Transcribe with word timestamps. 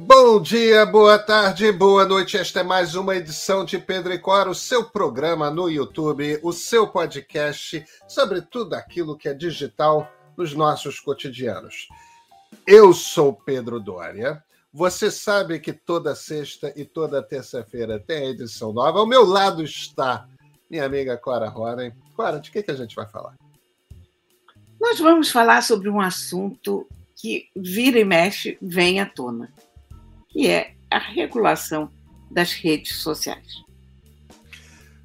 Bom 0.00 0.40
dia, 0.40 0.86
boa 0.86 1.18
tarde, 1.18 1.72
boa 1.72 2.06
noite. 2.06 2.36
Esta 2.36 2.60
é 2.60 2.62
mais 2.62 2.94
uma 2.94 3.16
edição 3.16 3.64
de 3.64 3.78
Pedro 3.78 4.12
e 4.12 4.18
Cora, 4.18 4.48
o 4.48 4.54
seu 4.54 4.84
programa 4.84 5.50
no 5.50 5.68
YouTube, 5.68 6.38
o 6.40 6.52
seu 6.52 6.86
podcast 6.86 7.84
sobre 8.06 8.40
tudo 8.40 8.74
aquilo 8.74 9.18
que 9.18 9.28
é 9.28 9.34
digital 9.34 10.08
nos 10.36 10.54
nossos 10.54 11.00
cotidianos. 11.00 11.88
Eu 12.64 12.94
sou 12.94 13.32
Pedro 13.32 13.80
Dória. 13.80 14.40
Você 14.72 15.10
sabe 15.10 15.58
que 15.58 15.72
toda 15.72 16.14
sexta 16.14 16.72
e 16.76 16.84
toda 16.84 17.20
terça-feira 17.20 17.98
tem 17.98 18.28
edição 18.28 18.72
nova. 18.72 19.00
Ao 19.00 19.06
meu 19.06 19.24
lado 19.24 19.64
está 19.64 20.28
minha 20.70 20.84
amiga 20.84 21.16
Cora 21.16 21.48
Ronen. 21.48 21.92
Cora, 22.14 22.38
de 22.38 22.52
que, 22.52 22.62
que 22.62 22.70
a 22.70 22.76
gente 22.76 22.94
vai 22.94 23.08
falar? 23.08 23.34
Nós 24.80 25.00
vamos 25.00 25.28
falar 25.28 25.60
sobre 25.64 25.88
um 25.88 26.00
assunto 26.00 26.86
que 27.16 27.48
vira 27.56 27.98
e 27.98 28.04
mexe 28.04 28.56
vem 28.62 29.00
à 29.00 29.06
tona 29.06 29.52
que 30.38 30.46
é 30.46 30.76
a 30.88 31.00
regulação 31.00 31.90
das 32.30 32.52
redes 32.52 33.02
sociais. 33.02 33.64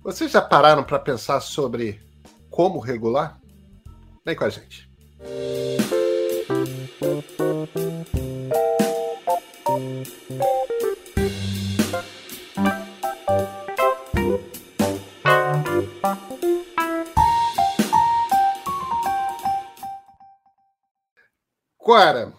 Vocês 0.03 0.29
já 0.29 0.39
pararam 0.39 0.83
para 0.83 0.99
pensar 0.99 1.41
sobre 1.41 1.99
como 2.51 2.77
regular? 2.77 3.41
Vem 4.23 4.35
com 4.35 4.43
a 4.43 4.49
gente. 4.51 4.87
Cora, 21.79 22.32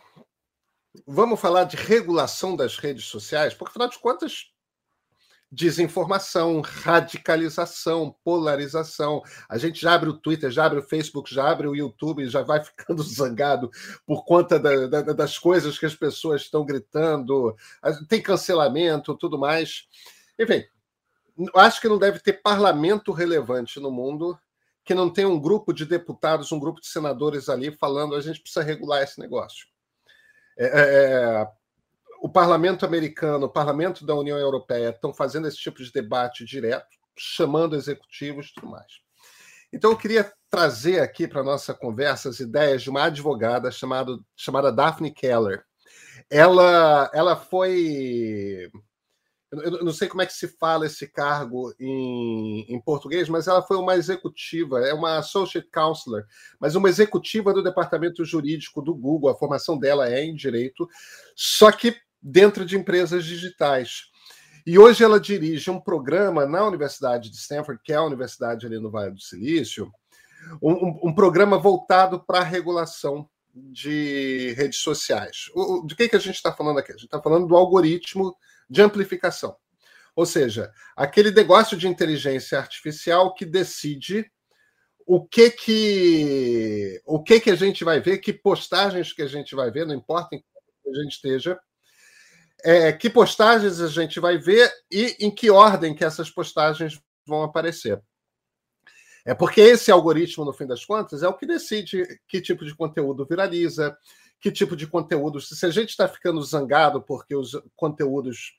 vamos 1.15 1.41
falar 1.41 1.65
de 1.65 1.77
regulação 1.77 2.57
das 2.57 2.77
redes 2.77 3.05
sociais, 3.05 3.55
porque, 3.55 3.71
afinal 3.71 3.89
de 3.89 3.99
contas, 3.99 4.51
desinformação, 5.55 6.61
radicalização, 6.61 8.15
polarização. 8.25 9.23
A 9.49 9.57
gente 9.57 9.81
já 9.81 9.95
abre 9.95 10.11
o 10.11 10.19
Twitter, 10.19 10.51
já 10.51 10.67
abre 10.67 10.81
o 10.81 10.83
Facebook, 10.83 11.33
já 11.33 11.49
abre 11.49 11.69
o 11.69 11.77
YouTube, 11.77 12.29
já 12.29 12.43
vai 12.43 12.63
ficando 12.65 13.03
zangado 13.03 13.71
por 14.05 14.25
conta 14.25 14.59
da, 14.59 14.87
da, 14.89 15.03
das 15.13 15.39
coisas 15.39 15.79
que 15.79 15.87
as 15.87 15.95
pessoas 15.95 16.43
estão 16.43 16.65
gritando, 16.65 17.55
tem 18.09 18.21
cancelamento, 18.21 19.17
tudo 19.17 19.39
mais. 19.39 19.87
Enfim, 20.39 20.65
acho 21.55 21.81
que 21.81 21.89
não 21.89 21.99
deve 21.99 22.19
ter 22.19 22.43
parlamento 22.43 23.13
relevante 23.13 23.79
no 23.79 23.91
mundo 23.91 24.37
que 24.85 24.95
não 24.95 25.09
tenha 25.09 25.29
um 25.29 25.41
grupo 25.41 25.73
de 25.73 25.87
deputados, 25.87 26.53
um 26.53 26.59
grupo 26.59 26.81
de 26.81 26.89
senadores 26.89 27.49
ali 27.49 27.71
falando 27.71 28.15
a 28.15 28.21
gente 28.21 28.41
precisa 28.41 28.63
regular 28.63 29.03
esse 29.03 29.19
negócio. 29.19 29.67
É, 30.57 30.67
é, 30.67 31.43
é, 31.43 31.49
o 32.21 32.29
parlamento 32.29 32.87
americano, 32.87 33.47
o 33.47 33.51
parlamento 33.51 34.07
da 34.07 34.15
União 34.15 34.39
Europeia 34.39 34.91
estão 34.91 35.13
fazendo 35.13 35.47
esse 35.47 35.59
tipo 35.59 35.83
de 35.83 35.93
debate 35.93 36.45
direto, 36.45 36.87
chamando 37.17 37.77
executivos 37.77 38.47
e 38.47 38.55
tudo 38.55 38.69
mais. 38.69 39.05
Então, 39.73 39.91
eu 39.91 39.97
queria 39.97 40.33
trazer 40.49 41.01
aqui 41.01 41.27
para 41.27 41.41
a 41.41 41.45
nossa 41.45 41.75
conversa 41.75 42.29
as 42.29 42.39
ideias 42.39 42.83
de 42.83 42.91
uma 42.91 43.05
advogada 43.05 43.71
chamada, 43.71 44.17
chamada 44.37 44.71
Daphne 44.71 45.11
Keller. 45.13 45.65
Ela, 46.31 47.11
ela 47.13 47.35
foi 47.35 48.71
eu 49.63 49.85
não 49.85 49.93
sei 49.93 50.09
como 50.09 50.23
é 50.23 50.27
que 50.27 50.33
se 50.33 50.49
fala 50.49 50.87
esse 50.87 51.07
cargo 51.07 51.75
em, 51.79 52.67
em, 52.69 52.81
português, 52.81 53.29
mas 53.29 53.47
ela 53.47 53.63
foi 53.63 53.77
uma 53.77 53.97
executiva, 53.97 54.81
é 54.81 54.95
uma 54.95 55.19
associate 55.19 55.69
counselor, 55.71 56.25
mas 56.59 56.75
uma 56.75 56.89
executiva 56.89 57.53
do 57.53 57.63
departamento 57.63 58.25
jurídico 58.25 58.83
do 58.83 58.95
Google. 58.95 59.31
A 59.31 59.39
formação 59.39 59.79
dela 59.79 60.09
é 60.09 60.25
em 60.25 60.35
direito, 60.35 60.89
só 61.35 61.71
que 61.71 61.97
dentro 62.23 62.65
de 62.65 62.77
empresas 62.77 63.25
digitais. 63.25 64.05
E 64.67 64.79
hoje 64.79 65.05
ela 65.05 65.21
dirige 65.21 65.71
um 65.71 65.79
programa 65.79 66.47
na 66.47 66.67
Universidade 66.67 67.31
de 67.31 67.37
Stanford, 67.37 67.81
que 67.85 67.93
é 67.93 67.97
a 67.97 68.03
universidade 68.03 68.65
ali 68.65 68.79
no 68.79 68.91
Vale 68.91 69.13
do 69.13 69.21
Silício, 69.21 69.93
um, 70.63 71.09
um 71.09 71.15
programa 71.15 71.59
voltado 71.59 72.25
para 72.25 72.39
a 72.39 72.45
regulação 72.45 73.29
de 73.55 74.53
redes 74.57 74.79
sociais. 74.79 75.51
O, 75.55 75.87
de 75.87 75.95
que, 75.95 76.09
que 76.09 76.17
a 76.17 76.21
gente 76.21 76.37
está 76.37 76.53
falando 76.53 76.79
aqui? 76.79 76.93
A 76.93 76.97
gente 76.97 77.05
está 77.05 77.23
falando 77.23 77.47
do 77.47 77.57
algoritmo 77.57 78.35
de 78.69 78.83
amplificação. 78.83 79.57
Ou 80.17 80.25
seja, 80.25 80.73
aquele 80.97 81.31
negócio 81.31 81.77
de 81.77 81.89
inteligência 81.89 82.59
artificial 82.59 83.35
que 83.35 83.45
decide 83.45 84.31
o 85.07 85.27
que 85.27 85.51
que 85.51 87.03
o 87.05 87.23
que 87.23 87.41
que 87.41 87.51
a 87.51 87.57
gente 87.57 87.85
vai 87.85 88.01
ver, 88.01 88.19
que 88.19 88.33
postagens 88.33 89.13
que 89.13 89.23
a 89.23 89.27
gente 89.27 89.55
vai 89.55 89.71
ver, 89.71 89.87
não 89.87 89.95
importa 89.95 90.35
em 90.35 90.39
que 90.39 90.91
a 90.91 91.03
gente 91.03 91.13
esteja, 91.13 91.59
é, 92.65 92.93
que 92.93 93.11
postagens 93.11 93.81
a 93.81 93.89
gente 93.89 94.19
vai 94.21 94.39
ver 94.39 94.73
e 94.91 95.17
em 95.21 95.35
que 95.35 95.51
ordem 95.51 95.95
que 95.95 96.05
essas 96.05 96.31
postagens 96.31 96.99
vão 97.27 97.43
aparecer. 97.43 98.01
É 99.27 99.35
porque 99.35 99.61
esse 99.61 99.91
algoritmo, 99.91 100.45
no 100.45 100.53
fim 100.53 100.67
das 100.67 100.85
contas, 100.85 101.23
é 101.23 101.29
o 101.29 101.37
que 101.37 101.47
decide 101.47 102.21
que 102.29 102.41
tipo 102.41 102.65
de 102.65 102.75
conteúdo 102.75 103.27
viraliza, 103.27 103.97
que 104.45 104.53
tipo 104.53 104.77
de 104.77 104.87
conteúdo. 104.87 105.41
Se 105.41 105.65
a 105.65 105.71
gente 105.71 105.89
está 105.89 106.07
ficando 106.07 106.43
zangado 106.43 107.01
porque 107.01 107.35
os 107.35 107.59
conteúdos 107.75 108.53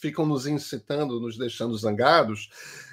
ficam 0.00 0.24
nos 0.24 0.46
incitando, 0.46 1.20
nos 1.20 1.36
deixando 1.36 1.76
zangados, 1.76 2.48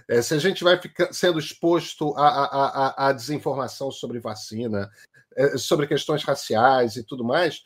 é, 0.09 0.21
se 0.21 0.33
a 0.33 0.37
gente 0.37 0.61
vai 0.61 0.77
ficar, 0.77 1.13
sendo 1.13 1.39
exposto 1.39 2.13
à, 2.17 3.13
desinformação 3.13 3.89
sobre 3.91 4.19
vacina, 4.19 4.91
é, 5.37 5.57
sobre 5.57 5.87
questões 5.87 6.21
raciais 6.25 6.97
e 6.97 7.03
tudo 7.05 7.23
mais, 7.23 7.63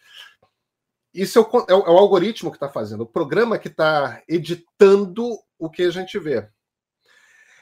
isso 1.12 1.40
é 1.40 1.42
o, 1.42 1.60
é 1.62 1.72
é 1.72 1.74
o 1.74 1.98
algoritmo 1.98 2.52
que 2.52 2.58
está 2.58 2.70
fazendo, 2.70 3.02
o 3.02 3.08
programa 3.12 3.58
que 3.58 3.70
está 3.70 4.22
editando 4.30 5.40
o 5.58 5.72
que 5.72 5.82
a 5.82 5.90
gente 5.90 6.20
vê. 6.20 6.48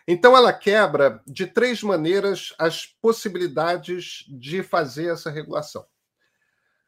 Então, 0.05 0.35
ela 0.35 0.51
quebra 0.51 1.23
de 1.25 1.47
três 1.47 1.81
maneiras 1.81 2.53
as 2.59 2.85
possibilidades 3.01 4.25
de 4.27 4.61
fazer 4.61 5.13
essa 5.13 5.31
regulação. 5.31 5.85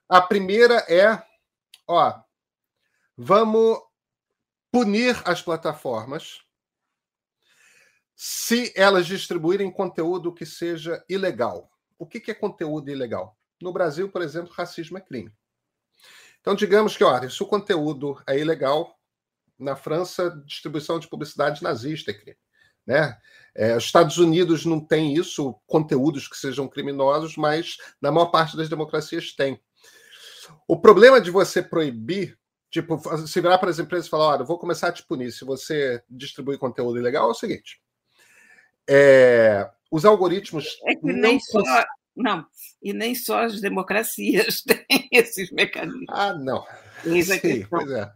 A 0.09 0.21
primeira 0.21 0.75
é, 0.87 1.21
ó, 1.87 2.21
vamos 3.17 3.79
punir 4.71 5.21
as 5.25 5.41
plataformas 5.41 6.41
se 8.15 8.73
elas 8.75 9.05
distribuírem 9.05 9.71
conteúdo 9.71 10.33
que 10.33 10.45
seja 10.45 11.03
ilegal. 11.07 11.69
O 11.99 12.05
que 12.05 12.31
é 12.31 12.33
conteúdo 12.33 12.89
ilegal? 12.89 13.37
No 13.61 13.73
Brasil, 13.73 14.09
por 14.09 14.21
exemplo, 14.21 14.53
racismo 14.53 14.97
é 14.97 15.01
crime. 15.01 15.31
Então, 16.39 16.55
digamos 16.55 16.95
que, 16.95 17.03
olha, 17.03 17.29
se 17.29 17.43
o 17.43 17.47
conteúdo 17.47 18.21
é 18.27 18.39
ilegal, 18.39 18.97
na 19.59 19.75
França, 19.75 20.29
distribuição 20.45 20.99
de 20.99 21.07
publicidade 21.07 21.61
nazista 21.63 22.11
é 22.11 22.13
crime. 22.13 22.37
Né? 22.85 23.19
É, 23.53 23.75
os 23.75 23.83
Estados 23.83 24.17
Unidos 24.17 24.65
não 24.65 24.79
tem 24.79 25.13
isso, 25.13 25.53
conteúdos 25.65 26.27
que 26.27 26.37
sejam 26.37 26.67
criminosos, 26.67 27.35
mas 27.35 27.77
na 28.01 28.11
maior 28.11 28.27
parte 28.27 28.55
das 28.55 28.69
democracias 28.69 29.33
tem. 29.33 29.61
O 30.67 30.79
problema 30.79 31.19
de 31.21 31.31
você 31.31 31.61
proibir, 31.61 32.37
tipo, 32.69 32.99
se 33.27 33.41
virar 33.41 33.57
para 33.57 33.69
as 33.69 33.79
empresas 33.79 34.07
e 34.07 34.09
falar, 34.09 34.27
olha, 34.27 34.41
eu 34.41 34.45
vou 34.45 34.59
começar 34.59 34.89
a 34.89 34.91
te 34.91 35.03
punir 35.03 35.31
se 35.31 35.45
você 35.45 36.03
distribuir 36.09 36.59
conteúdo 36.59 36.99
ilegal, 36.99 37.27
é 37.27 37.31
o 37.31 37.35
seguinte. 37.35 37.81
É, 38.89 39.69
os 39.91 40.05
algoritmos. 40.05 40.79
É 40.85 40.95
que 40.95 41.05
nem 41.05 41.33
não 41.33 41.39
só. 41.39 41.85
Não, 42.15 42.45
e 42.81 42.93
nem 42.93 43.13
só 43.13 43.43
as 43.43 43.61
democracias 43.61 44.63
têm 44.65 45.07
esses 45.11 45.51
mecanismos. 45.51 46.05
Ah, 46.09 46.33
não. 46.33 46.65
Isso 47.05 47.33
é 47.33 47.39
Sim, 47.39 47.65
pois 47.69 47.89
é. 47.91 48.11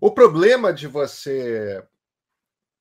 O 0.00 0.10
problema 0.10 0.72
de 0.72 0.86
você. 0.86 1.82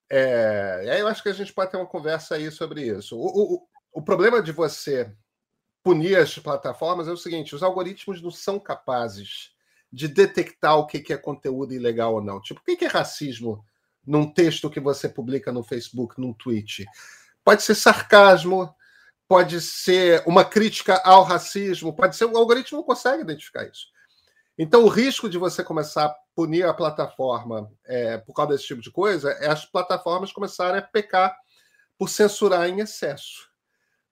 É, 0.10 0.88
aí 0.92 1.00
eu 1.00 1.08
acho 1.08 1.22
que 1.24 1.30
a 1.30 1.34
gente 1.34 1.54
pode 1.54 1.72
ter 1.72 1.78
uma 1.78 1.86
conversa 1.86 2.36
aí 2.36 2.50
sobre 2.52 2.84
isso. 2.84 3.18
O, 3.18 3.56
o, 3.56 3.68
o 3.94 4.02
problema 4.02 4.42
de 4.42 4.52
você 4.52 5.12
punir 5.86 6.18
as 6.18 6.36
plataformas 6.40 7.08
é 7.08 7.12
o 7.12 7.18
seguinte: 7.18 7.54
os 7.54 7.62
algoritmos 7.62 8.20
não 8.20 8.32
são 8.32 8.60
capazes 8.60 9.52
de 9.94 10.08
detectar 10.08 10.76
o 10.78 10.88
que 10.88 11.14
é 11.14 11.18
conteúdo 11.18 11.76
ilegal 11.76 12.16
ou 12.16 12.22
não. 12.22 12.42
Tipo, 12.42 12.60
o 12.60 12.64
que 12.64 12.84
é 12.84 12.88
racismo 12.88 13.64
num 14.06 14.26
texto 14.26 14.70
que 14.70 14.80
você 14.80 15.08
publica 15.08 15.52
no 15.52 15.64
Facebook, 15.64 16.20
num 16.20 16.34
tweet? 16.34 16.86
Pode 17.44 17.62
ser 17.62 17.76
sarcasmo, 17.76 18.76
pode 19.28 19.62
ser 19.62 20.24
uma 20.26 20.44
crítica 20.44 21.00
ao 21.06 21.24
racismo, 21.24 21.96
pode 21.96 22.16
ser. 22.16 22.26
O 22.26 22.36
algoritmo 22.36 22.80
não 22.80 22.84
consegue 22.84 23.22
identificar 23.22 23.64
isso. 23.66 23.86
Então, 24.58 24.84
o 24.86 24.90
risco 24.90 25.30
de 25.30 25.38
você 25.38 25.64
começar 25.64 26.06
a 26.06 26.16
punir 26.34 26.66
a 26.66 26.74
plataforma 26.74 27.72
é, 27.86 28.18
por 28.18 28.34
causa 28.34 28.54
desse 28.54 28.66
tipo 28.66 28.82
de 28.82 28.90
coisa 28.90 29.30
é 29.34 29.50
as 29.50 29.66
plataformas 29.66 30.32
começarem 30.32 30.80
a 30.80 30.82
pecar 30.82 31.38
por 31.98 32.10
censurar 32.10 32.68
em 32.68 32.80
excesso 32.80 33.55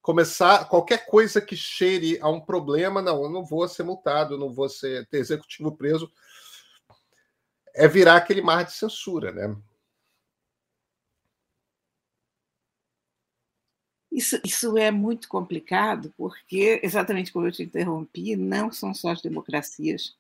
começar 0.04 0.66
qualquer 0.66 1.06
coisa 1.06 1.42
que 1.42 1.56
cheire 1.56 2.20
a 2.22 2.30
um 2.30 2.42
problema, 2.42 3.02
não, 3.02 3.24
eu 3.24 3.30
não 3.30 3.44
vou 3.44 3.66
ser 3.70 3.84
multado, 3.84 4.38
não 4.38 4.52
vou 4.52 4.68
ser 4.68 5.08
ter 5.08 5.20
executivo 5.20 5.72
preso, 5.72 6.12
é 7.74 7.88
virar 7.88 8.18
aquele 8.18 8.42
mar 8.42 8.66
de 8.66 8.74
censura, 8.74 9.32
né? 9.32 9.56
Isso, 14.12 14.40
isso 14.44 14.78
é 14.78 14.92
muito 14.92 15.28
complicado, 15.28 16.14
porque, 16.18 16.82
exatamente 16.84 17.32
como 17.32 17.48
eu 17.48 17.52
te 17.52 17.64
interrompi, 17.64 18.36
não 18.36 18.72
são 18.72 18.94
só 18.94 19.10
as 19.10 19.22
democracias 19.22 20.16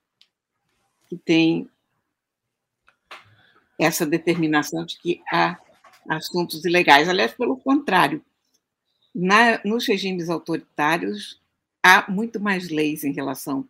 que 1.09 1.17
têm 1.17 1.69
essa 3.77 4.05
determinação 4.05 4.85
de 4.85 4.97
que 4.97 5.21
há 5.31 5.59
assuntos 6.09 6.63
ilegais. 6.63 7.09
Aliás, 7.09 7.33
pelo 7.33 7.57
contrário, 7.57 8.23
na, 9.13 9.61
nos 9.63 9.87
regimes 9.87 10.29
autoritários 10.29 11.41
há 11.83 12.09
muito 12.09 12.39
mais 12.39 12.69
leis 12.69 13.03
em 13.03 13.11
relação 13.11 13.67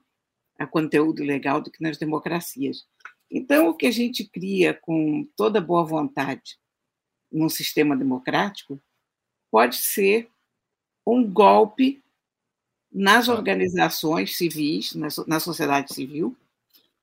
a 0.57 0.67
conteúdo 0.67 1.23
ilegal 1.23 1.61
do 1.61 1.71
que 1.71 1.81
nas 1.81 1.97
democracias. 1.97 2.85
Então, 3.29 3.69
o 3.69 3.73
que 3.73 3.87
a 3.87 3.91
gente 3.91 4.23
cria 4.23 4.73
com 4.73 5.27
toda 5.35 5.59
boa 5.59 5.83
vontade 5.83 6.57
num 7.31 7.49
sistema 7.49 7.97
democrático 7.97 8.79
pode 9.51 9.77
ser 9.77 10.29
um 11.05 11.27
golpe 11.27 12.01
nas 12.91 13.27
organizações 13.27 14.37
civis, 14.37 14.93
na 15.27 15.39
sociedade 15.39 15.93
civil, 15.93 16.37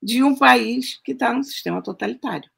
de 0.01 0.23
um 0.23 0.37
país 0.37 0.97
que 1.03 1.13
está 1.13 1.33
num 1.33 1.43
sistema 1.43 1.83
totalitário. 1.83 2.49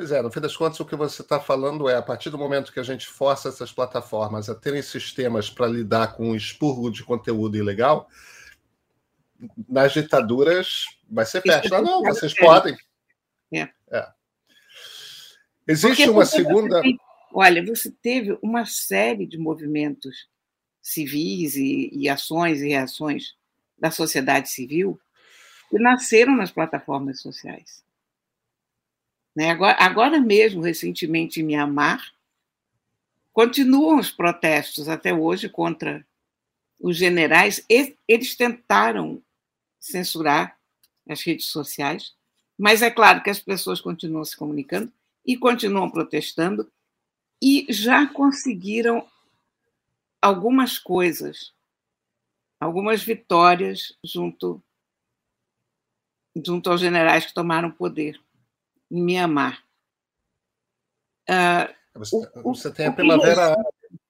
Pois 0.00 0.12
é, 0.12 0.22
no 0.22 0.32
fim 0.32 0.40
das 0.40 0.56
contas, 0.56 0.80
o 0.80 0.84
que 0.86 0.96
você 0.96 1.20
está 1.20 1.38
falando 1.38 1.86
é, 1.86 1.94
a 1.94 2.00
partir 2.00 2.30
do 2.30 2.38
momento 2.38 2.72
que 2.72 2.80
a 2.80 2.82
gente 2.82 3.06
força 3.06 3.50
essas 3.50 3.70
plataformas 3.70 4.48
a 4.48 4.54
terem 4.54 4.80
sistemas 4.80 5.50
para 5.50 5.66
lidar 5.66 6.16
com 6.16 6.30
o 6.30 6.34
expurgo 6.34 6.90
de 6.90 7.04
conteúdo 7.04 7.58
ilegal, 7.58 8.08
nas 9.68 9.92
ditaduras 9.92 10.86
vai 11.06 11.26
ser 11.26 11.42
festa. 11.42 11.76
Ah, 11.76 11.82
não, 11.82 12.02
vocês 12.02 12.32
podem. 12.34 12.74
É. 13.52 13.68
é. 13.90 14.08
Existe 15.68 15.96
Porque 15.96 16.10
uma 16.10 16.24
segunda. 16.24 16.80
Tem, 16.80 16.98
olha, 17.34 17.62
você 17.62 17.90
teve 17.90 18.38
uma 18.40 18.64
série 18.64 19.26
de 19.26 19.36
movimentos 19.36 20.30
civis 20.80 21.56
e, 21.56 21.90
e 21.92 22.08
ações 22.08 22.62
e 22.62 22.68
reações 22.68 23.34
da 23.78 23.90
sociedade 23.90 24.48
civil 24.48 24.98
que 25.68 25.78
nasceram 25.78 26.34
nas 26.34 26.50
plataformas 26.50 27.20
sociais. 27.20 27.84
Né? 29.34 29.50
Agora, 29.50 29.76
agora 29.78 30.20
mesmo, 30.20 30.60
recentemente 30.60 31.40
em 31.40 31.44
Mianmar, 31.44 32.12
continuam 33.32 33.98
os 33.98 34.10
protestos 34.10 34.88
até 34.88 35.14
hoje 35.14 35.48
contra 35.48 36.04
os 36.78 36.96
generais. 36.96 37.64
Eles 37.68 38.34
tentaram 38.36 39.22
censurar 39.78 40.58
as 41.08 41.22
redes 41.22 41.46
sociais, 41.46 42.14
mas 42.58 42.82
é 42.82 42.90
claro 42.90 43.22
que 43.22 43.30
as 43.30 43.40
pessoas 43.40 43.80
continuam 43.80 44.24
se 44.24 44.36
comunicando 44.36 44.92
e 45.24 45.36
continuam 45.36 45.90
protestando 45.90 46.70
e 47.42 47.66
já 47.70 48.06
conseguiram 48.06 49.06
algumas 50.20 50.78
coisas, 50.78 51.52
algumas 52.60 53.02
vitórias 53.02 53.96
junto 54.04 54.62
junto 56.44 56.70
aos 56.70 56.80
generais 56.80 57.26
que 57.26 57.34
tomaram 57.34 57.70
poder 57.72 58.20
em 58.90 59.02
Mianmar. 59.02 59.62
Uh, 61.28 61.98
você, 61.98 62.16
o, 62.16 62.54
você, 62.54 62.72
tem 62.72 62.86
a 62.86 62.92
Primavera 62.92 63.52
Árabe. 63.52 64.00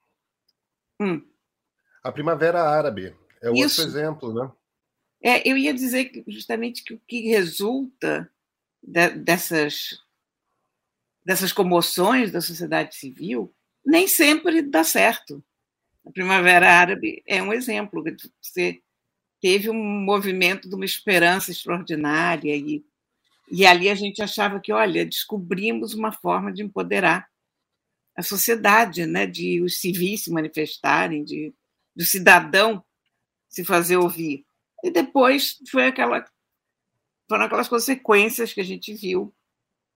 Hum. 1.00 1.22
A 2.02 2.12
Primavera 2.12 2.62
Árabe 2.62 3.14
é 3.42 3.50
Isso. 3.52 3.82
outro 3.82 3.98
exemplo, 3.98 4.34
né? 4.34 4.52
É, 5.22 5.48
eu 5.48 5.56
ia 5.56 5.74
dizer 5.74 6.06
que, 6.06 6.24
justamente 6.28 6.82
que 6.82 6.94
o 6.94 7.00
que 7.06 7.28
resulta 7.28 8.30
de, 8.82 9.10
dessas, 9.10 10.02
dessas 11.24 11.52
comoções 11.52 12.32
da 12.32 12.40
sociedade 12.40 12.94
civil 12.94 13.54
nem 13.84 14.08
sempre 14.08 14.62
dá 14.62 14.84
certo. 14.84 15.42
A 16.06 16.10
Primavera 16.10 16.70
Árabe 16.70 17.22
é 17.26 17.42
um 17.42 17.52
exemplo. 17.52 18.02
Você 18.40 18.80
teve 19.40 19.68
um 19.68 19.74
movimento 19.74 20.68
de 20.68 20.74
uma 20.74 20.84
esperança 20.84 21.50
extraordinária 21.50 22.54
e, 22.56 22.84
e 23.50 23.66
ali 23.66 23.88
a 23.88 23.94
gente 23.94 24.22
achava 24.22 24.60
que, 24.60 24.72
olha, 24.72 25.04
descobrimos 25.04 25.92
uma 25.94 26.12
forma 26.12 26.52
de 26.52 26.62
empoderar 26.62 27.28
a 28.16 28.22
sociedade, 28.22 29.06
né, 29.06 29.26
de 29.26 29.60
os 29.62 29.80
civis 29.80 30.24
se 30.24 30.30
manifestarem, 30.30 31.24
de 31.24 31.52
do 31.94 32.04
cidadão 32.04 32.84
se 33.48 33.64
fazer 33.64 33.96
ouvir. 33.96 34.46
E 34.84 34.90
depois 34.90 35.58
foi 35.70 35.86
aquela, 35.86 36.24
foram 37.28 37.44
aquelas 37.44 37.68
consequências 37.68 38.52
que 38.52 38.60
a 38.60 38.64
gente 38.64 38.94
viu, 38.94 39.34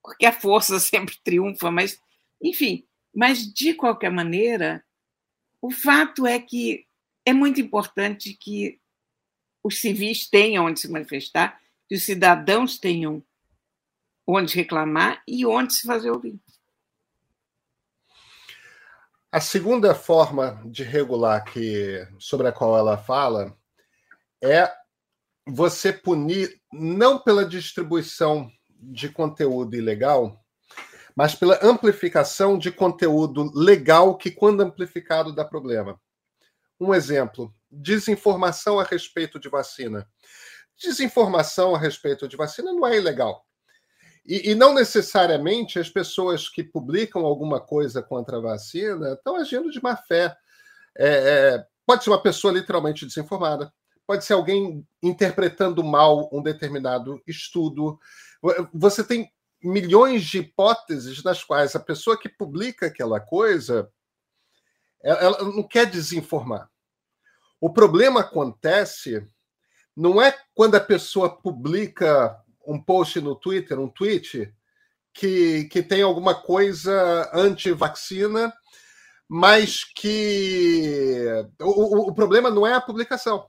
porque 0.03 0.27
a 0.27 0.33
força 0.33 0.79
sempre 0.81 1.17
triunfa, 1.23 1.71
mas, 1.71 2.01
enfim, 2.43 2.85
mas 3.15 3.47
de 3.47 3.75
qualquer 3.75 4.11
maneira, 4.11 4.85
o 5.63 5.71
fato 5.71 6.27
é 6.27 6.39
que 6.41 6.87
é 7.25 7.33
muito 7.33 7.61
importante 7.61 8.35
que 8.35 8.81
os 9.63 9.81
civis 9.81 10.29
tenham 10.29 10.67
onde 10.67 10.81
se 10.81 10.91
manifestar, 10.91 11.59
que 11.89 11.95
os 11.95 12.03
cidadãos 12.03 12.79
tenham 12.79 13.25
onde 14.27 14.57
reclamar 14.57 15.23
e 15.27 15.45
onde 15.45 15.75
se 15.75 15.87
fazer 15.87 16.11
ouvir. 16.11 16.41
A 19.31 19.41
segunda 19.41 19.95
forma 19.95 20.63
de 20.65 20.85
regular 20.85 21.45
que 21.45 22.07
sobre 22.19 22.47
a 22.47 22.53
qual 22.53 22.79
ela 22.79 22.97
fala 22.97 23.57
é 24.43 24.71
você 25.47 25.93
punir 25.93 26.61
não 26.73 27.19
pela 27.19 27.45
distribuição 27.45 28.51
de 28.81 29.09
conteúdo 29.09 29.77
ilegal, 29.77 30.41
mas 31.17 31.35
pela 31.35 31.59
amplificação 31.63 32.59
de 32.59 32.71
conteúdo 32.71 33.51
legal 33.55 34.17
que, 34.17 34.31
quando 34.31 34.63
amplificado, 34.63 35.35
dá 35.35 35.45
problema. 35.45 36.01
Um 36.81 36.95
exemplo: 36.95 37.55
desinformação 37.71 38.81
a 38.81 38.85
respeito 38.85 39.39
de 39.39 39.49
vacina. 39.49 40.09
Desinformação 40.77 41.75
a 41.75 41.79
respeito 41.79 42.27
de 42.27 42.37
vacina 42.37 42.73
não 42.73 42.87
é 42.87 42.97
ilegal. 42.97 43.44
E, 44.27 44.53
e, 44.53 44.55
não 44.55 44.73
necessariamente 44.73 45.79
as 45.79 45.91
pessoas 45.91 46.49
que 46.49 46.63
publicam 46.63 47.25
alguma 47.25 47.61
coisa 47.61 48.03
contra 48.03 48.39
a 48.39 48.41
vacina 48.41 49.13
estão 49.13 49.37
agindo 49.37 49.71
de 49.71 49.83
má 49.83 49.97
fé. 49.97 50.35
É, 50.97 51.09
é, 51.09 51.67
pode 51.87 52.05
ser 52.05 52.11
uma 52.11 52.23
pessoa 52.23 52.53
literalmente 52.53 53.05
desinformada, 53.05 53.73
pode 54.07 54.25
ser 54.25 54.33
alguém 54.33 54.87
interpretando 55.03 55.85
mal 55.85 56.31
um 56.33 56.43
determinado 56.43 57.21
estudo. 57.27 57.99
Você 58.73 59.05
tem 59.05 59.31
milhões 59.63 60.25
de 60.25 60.39
hipóteses 60.39 61.23
nas 61.23 61.43
quais 61.45 61.75
a 61.75 61.81
pessoa 61.81 62.19
que 62.19 62.29
publica 62.29 62.87
aquela 62.87 63.21
coisa 63.21 63.91
ela 65.05 65.43
não 65.45 65.63
quer 65.63 65.85
desinformar. 65.87 66.71
O 67.61 67.71
problema 67.71 68.21
acontece 68.21 69.27
não 69.95 70.21
é 70.21 70.37
quando 70.55 70.75
a 70.75 70.81
pessoa 70.81 71.41
publica 71.41 72.43
um 72.67 72.83
post 72.83 73.21
no 73.21 73.35
Twitter, 73.35 73.79
um 73.79 73.89
tweet, 73.89 74.53
que, 75.13 75.65
que 75.65 75.83
tem 75.83 76.03
alguma 76.03 76.35
coisa 76.35 77.31
anti-vacina, 77.33 78.53
mas 79.29 79.85
que 79.85 81.25
o, 81.61 82.07
o, 82.07 82.09
o 82.11 82.15
problema 82.15 82.51
não 82.51 82.67
é 82.67 82.75
a 82.75 82.81
publicação. 82.81 83.49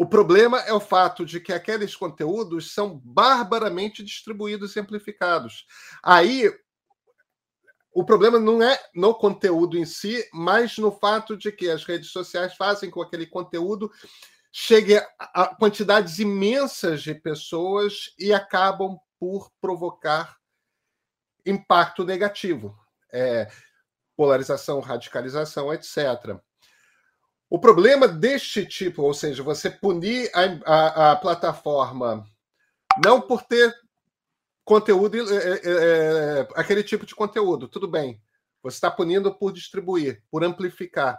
O 0.00 0.06
problema 0.06 0.60
é 0.60 0.72
o 0.72 0.80
fato 0.80 1.26
de 1.26 1.40
que 1.40 1.52
aqueles 1.52 1.94
conteúdos 1.94 2.72
são 2.72 2.98
barbaramente 3.04 4.02
distribuídos 4.02 4.74
e 4.74 4.80
amplificados. 4.80 5.66
Aí, 6.02 6.50
o 7.92 8.02
problema 8.02 8.38
não 8.38 8.62
é 8.62 8.80
no 8.94 9.14
conteúdo 9.14 9.76
em 9.76 9.84
si, 9.84 10.26
mas 10.32 10.78
no 10.78 10.90
fato 10.90 11.36
de 11.36 11.52
que 11.52 11.68
as 11.68 11.84
redes 11.84 12.10
sociais 12.10 12.56
fazem 12.56 12.88
com 12.88 13.00
que 13.00 13.08
aquele 13.08 13.26
conteúdo 13.26 13.92
chegue 14.52 14.96
a 15.18 15.54
quantidades 15.54 16.18
imensas 16.18 17.02
de 17.02 17.14
pessoas 17.14 18.14
e 18.18 18.32
acabam 18.32 18.98
por 19.18 19.50
provocar 19.60 20.36
impacto 21.46 22.04
negativo. 22.04 22.76
É, 23.12 23.50
polarização, 24.16 24.80
radicalização, 24.80 25.72
etc. 25.72 26.38
O 27.48 27.58
problema 27.58 28.06
deste 28.06 28.66
tipo, 28.66 29.02
ou 29.02 29.14
seja, 29.14 29.42
você 29.42 29.70
punir 29.70 30.30
a, 30.34 30.42
a, 30.64 31.12
a 31.12 31.16
plataforma 31.16 32.24
não 33.02 33.20
por 33.20 33.42
ter 33.42 33.74
conteúdo, 34.64 35.16
é, 35.16 35.52
é, 35.52 35.60
é, 35.64 36.48
aquele 36.54 36.82
tipo 36.82 37.06
de 37.06 37.14
conteúdo, 37.14 37.66
tudo 37.66 37.88
bem. 37.88 38.22
Você 38.62 38.76
está 38.76 38.90
punindo 38.90 39.34
por 39.34 39.52
distribuir, 39.52 40.22
por 40.30 40.44
amplificar. 40.44 41.18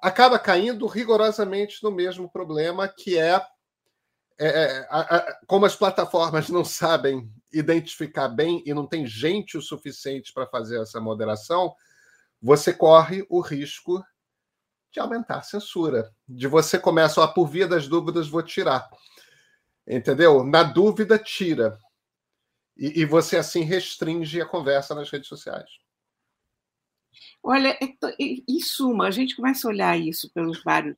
Acaba 0.00 0.38
caindo 0.38 0.86
rigorosamente 0.86 1.82
no 1.82 1.90
mesmo 1.90 2.30
problema, 2.30 2.86
que 2.86 3.18
é, 3.18 3.34
é, 4.38 4.46
é 4.46 4.86
a, 4.90 5.16
a, 5.16 5.40
como 5.46 5.66
as 5.66 5.74
plataformas 5.74 6.48
não 6.48 6.64
sabem 6.64 7.30
identificar 7.52 8.28
bem 8.28 8.62
e 8.64 8.72
não 8.72 8.86
tem 8.86 9.06
gente 9.06 9.56
o 9.56 9.62
suficiente 9.62 10.32
para 10.32 10.46
fazer 10.46 10.80
essa 10.80 11.00
moderação, 11.00 11.74
você 12.40 12.72
corre 12.72 13.26
o 13.28 13.40
risco 13.40 14.04
de 14.90 15.00
aumentar 15.00 15.38
a 15.38 15.42
censura. 15.42 16.12
De 16.28 16.46
você 16.46 16.78
começa, 16.78 17.20
ó, 17.20 17.26
por 17.26 17.48
via 17.48 17.66
das 17.66 17.88
dúvidas, 17.88 18.28
vou 18.28 18.42
tirar. 18.42 18.88
Entendeu? 19.86 20.44
Na 20.44 20.62
dúvida, 20.62 21.18
tira. 21.18 21.78
E, 22.76 23.00
e 23.00 23.04
você 23.04 23.36
assim 23.36 23.62
restringe 23.62 24.40
a 24.40 24.46
conversa 24.46 24.94
nas 24.94 25.10
redes 25.10 25.28
sociais. 25.28 25.68
Olha, 27.42 27.78
é 27.80 27.96
em 28.20 28.60
suma, 28.60 29.06
a 29.06 29.10
gente 29.10 29.36
começa 29.36 29.66
a 29.66 29.70
olhar 29.70 29.98
isso 29.98 30.30
pelos 30.32 30.62
vários 30.62 30.96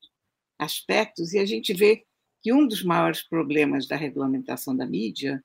aspectos 0.57 1.33
e 1.33 1.39
a 1.39 1.45
gente 1.45 1.73
vê 1.73 2.05
que 2.41 2.51
um 2.51 2.67
dos 2.67 2.83
maiores 2.83 3.21
problemas 3.21 3.87
da 3.87 3.95
regulamentação 3.95 4.75
da 4.75 4.85
mídia 4.85 5.43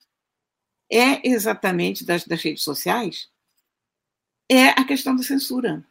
é 0.91 1.27
exatamente 1.29 2.05
das, 2.05 2.25
das 2.25 2.43
redes 2.43 2.63
sociais, 2.63 3.29
é 4.51 4.69
a 4.69 4.85
questão 4.85 5.15
da 5.17 5.23
censura. 5.23 5.85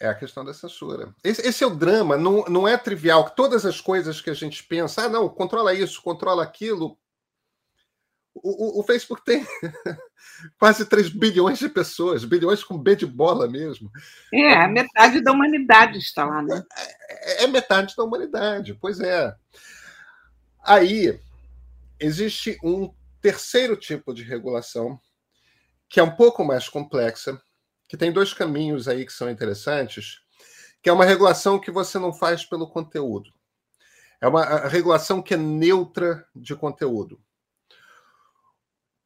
É 0.00 0.08
a 0.08 0.14
questão 0.14 0.44
da 0.44 0.54
censura. 0.54 1.14
Esse, 1.24 1.46
esse, 1.46 1.64
é 1.64 1.66
o 1.66 1.74
drama, 1.74 2.16
não, 2.16 2.44
não 2.44 2.68
é 2.68 2.76
trivial. 2.78 3.30
Todas 3.30 3.66
as 3.66 3.80
coisas 3.80 4.20
que 4.20 4.30
a 4.30 4.34
gente 4.34 4.62
pensa, 4.64 5.04
ah, 5.04 5.08
não, 5.08 5.28
controla 5.28 5.74
isso, 5.74 6.00
controla 6.00 6.42
aquilo. 6.42 6.96
O, 8.42 8.78
o, 8.78 8.80
o 8.80 8.82
Facebook 8.82 9.24
tem 9.24 9.46
quase 10.58 10.84
3 10.84 11.08
bilhões 11.08 11.58
de 11.58 11.68
pessoas, 11.68 12.24
bilhões 12.24 12.62
com 12.62 12.78
B 12.78 12.96
de 12.96 13.06
bola 13.06 13.48
mesmo. 13.48 13.90
É, 14.32 14.54
a 14.54 14.68
metade 14.68 15.20
da 15.22 15.32
humanidade 15.32 15.98
está 15.98 16.24
lá, 16.24 16.42
né? 16.42 16.62
É, 16.76 17.42
é, 17.42 17.44
é 17.44 17.46
metade 17.46 17.94
da 17.96 18.04
humanidade, 18.04 18.74
pois 18.74 19.00
é. 19.00 19.34
Aí 20.64 21.18
existe 21.98 22.58
um 22.62 22.92
terceiro 23.20 23.76
tipo 23.76 24.14
de 24.14 24.22
regulação 24.22 25.00
que 25.88 25.98
é 25.98 26.02
um 26.02 26.14
pouco 26.14 26.44
mais 26.44 26.68
complexa, 26.68 27.40
que 27.88 27.96
tem 27.96 28.12
dois 28.12 28.34
caminhos 28.34 28.86
aí 28.86 29.06
que 29.06 29.12
são 29.12 29.30
interessantes, 29.30 30.20
que 30.82 30.90
é 30.90 30.92
uma 30.92 31.04
regulação 31.04 31.58
que 31.58 31.70
você 31.70 31.98
não 31.98 32.12
faz 32.12 32.44
pelo 32.44 32.68
conteúdo. 32.68 33.30
É 34.20 34.28
uma 34.28 34.68
regulação 34.68 35.22
que 35.22 35.34
é 35.34 35.36
neutra 35.36 36.26
de 36.34 36.54
conteúdo. 36.54 37.20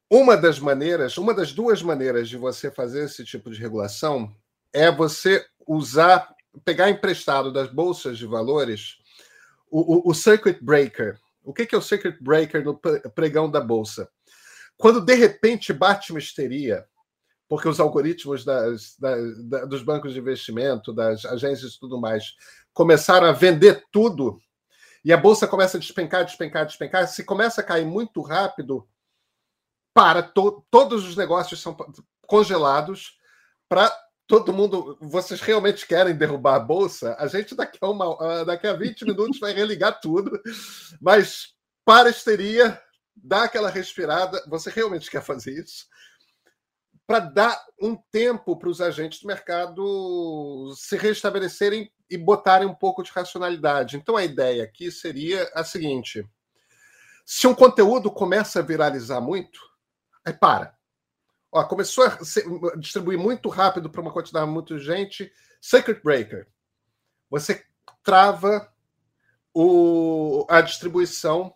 Uma 0.09 0.37
das 0.37 0.59
maneiras, 0.59 1.17
uma 1.17 1.33
das 1.33 1.51
duas 1.51 1.81
maneiras 1.81 2.29
de 2.29 2.37
você 2.37 2.69
fazer 2.69 3.05
esse 3.05 3.23
tipo 3.23 3.49
de 3.49 3.59
regulação 3.59 4.35
é 4.71 4.91
você 4.91 5.45
usar, 5.67 6.35
pegar 6.63 6.89
emprestado 6.89 7.51
das 7.51 7.69
bolsas 7.71 8.17
de 8.17 8.25
valores 8.25 8.97
o, 9.69 10.09
o, 10.09 10.11
o 10.11 10.13
circuit 10.13 10.59
breaker. 10.61 11.19
O 11.43 11.53
que, 11.53 11.67
é 11.73 11.77
o 11.77 11.81
circuit 11.81 12.17
breaker 12.21 12.63
no 12.63 12.79
pregão 13.13 13.49
da 13.49 13.59
bolsa? 13.59 14.07
Quando 14.77 15.01
de 15.01 15.15
repente 15.15 15.73
bate 15.73 16.11
uma 16.11 16.19
histeria, 16.19 16.85
porque 17.49 17.67
os 17.67 17.79
algoritmos 17.79 18.45
das, 18.45 18.95
da, 18.97 19.65
dos 19.65 19.83
bancos 19.83 20.13
de 20.13 20.19
investimento, 20.19 20.93
das 20.93 21.25
agências 21.25 21.73
e 21.73 21.79
tudo 21.79 21.99
mais, 21.99 22.33
começaram 22.73 23.27
a 23.27 23.31
vender 23.31 23.83
tudo, 23.91 24.39
e 25.03 25.11
a 25.11 25.17
bolsa 25.17 25.47
começa 25.47 25.77
a 25.77 25.79
despencar, 25.79 26.23
despencar, 26.23 26.65
despencar, 26.65 27.07
se 27.07 27.23
começa 27.23 27.61
a 27.61 27.63
cair 27.63 27.85
muito 27.85 28.21
rápido, 28.21 28.87
para 29.93 30.23
to, 30.23 30.65
todos 30.71 31.07
os 31.07 31.15
negócios 31.15 31.61
são 31.61 31.75
congelados 32.27 33.17
para 33.69 33.91
todo 34.27 34.53
mundo. 34.53 34.97
Vocês 35.01 35.41
realmente 35.41 35.85
querem 35.85 36.15
derrubar 36.15 36.55
a 36.55 36.59
bolsa? 36.59 37.15
A 37.19 37.27
gente 37.27 37.55
daqui 37.55 37.77
a, 37.81 37.89
uma, 37.89 38.43
daqui 38.43 38.67
a 38.67 38.73
20 38.73 39.05
minutos 39.05 39.39
vai 39.39 39.53
religar 39.53 39.99
tudo, 39.99 40.41
mas 41.01 41.53
para 41.85 42.07
a 42.07 42.11
histeria, 42.11 42.81
dá 43.15 43.43
aquela 43.43 43.69
respirada. 43.69 44.43
Você 44.47 44.69
realmente 44.69 45.09
quer 45.09 45.21
fazer 45.21 45.51
isso? 45.59 45.85
Para 47.05 47.19
dar 47.19 47.65
um 47.81 47.95
tempo 48.11 48.57
para 48.57 48.69
os 48.69 48.79
agentes 48.79 49.19
do 49.19 49.27
mercado 49.27 50.73
se 50.75 50.95
restabelecerem 50.95 51.91
e 52.09 52.17
botarem 52.17 52.67
um 52.67 52.73
pouco 52.73 53.03
de 53.03 53.11
racionalidade. 53.11 53.97
Então, 53.97 54.15
a 54.15 54.23
ideia 54.23 54.63
aqui 54.63 54.89
seria 54.89 55.49
a 55.53 55.63
seguinte: 55.63 56.25
se 57.25 57.45
um 57.45 57.53
conteúdo 57.53 58.09
começa 58.09 58.59
a 58.59 58.63
viralizar 58.63 59.19
muito, 59.19 59.59
aí 60.25 60.33
para. 60.33 60.75
Ó, 61.51 61.63
começou 61.65 62.05
a 62.05 62.17
distribuir 62.77 63.19
muito 63.19 63.47
rápido 63.49 63.89
para 63.89 64.01
uma 64.01 64.11
quantidade 64.11 64.49
muito 64.49 64.79
gente. 64.79 65.31
Circuit 65.61 66.01
breaker. 66.03 66.47
Você 67.29 67.63
trava 68.03 68.71
o, 69.53 70.45
a 70.49 70.61
distribuição 70.61 71.53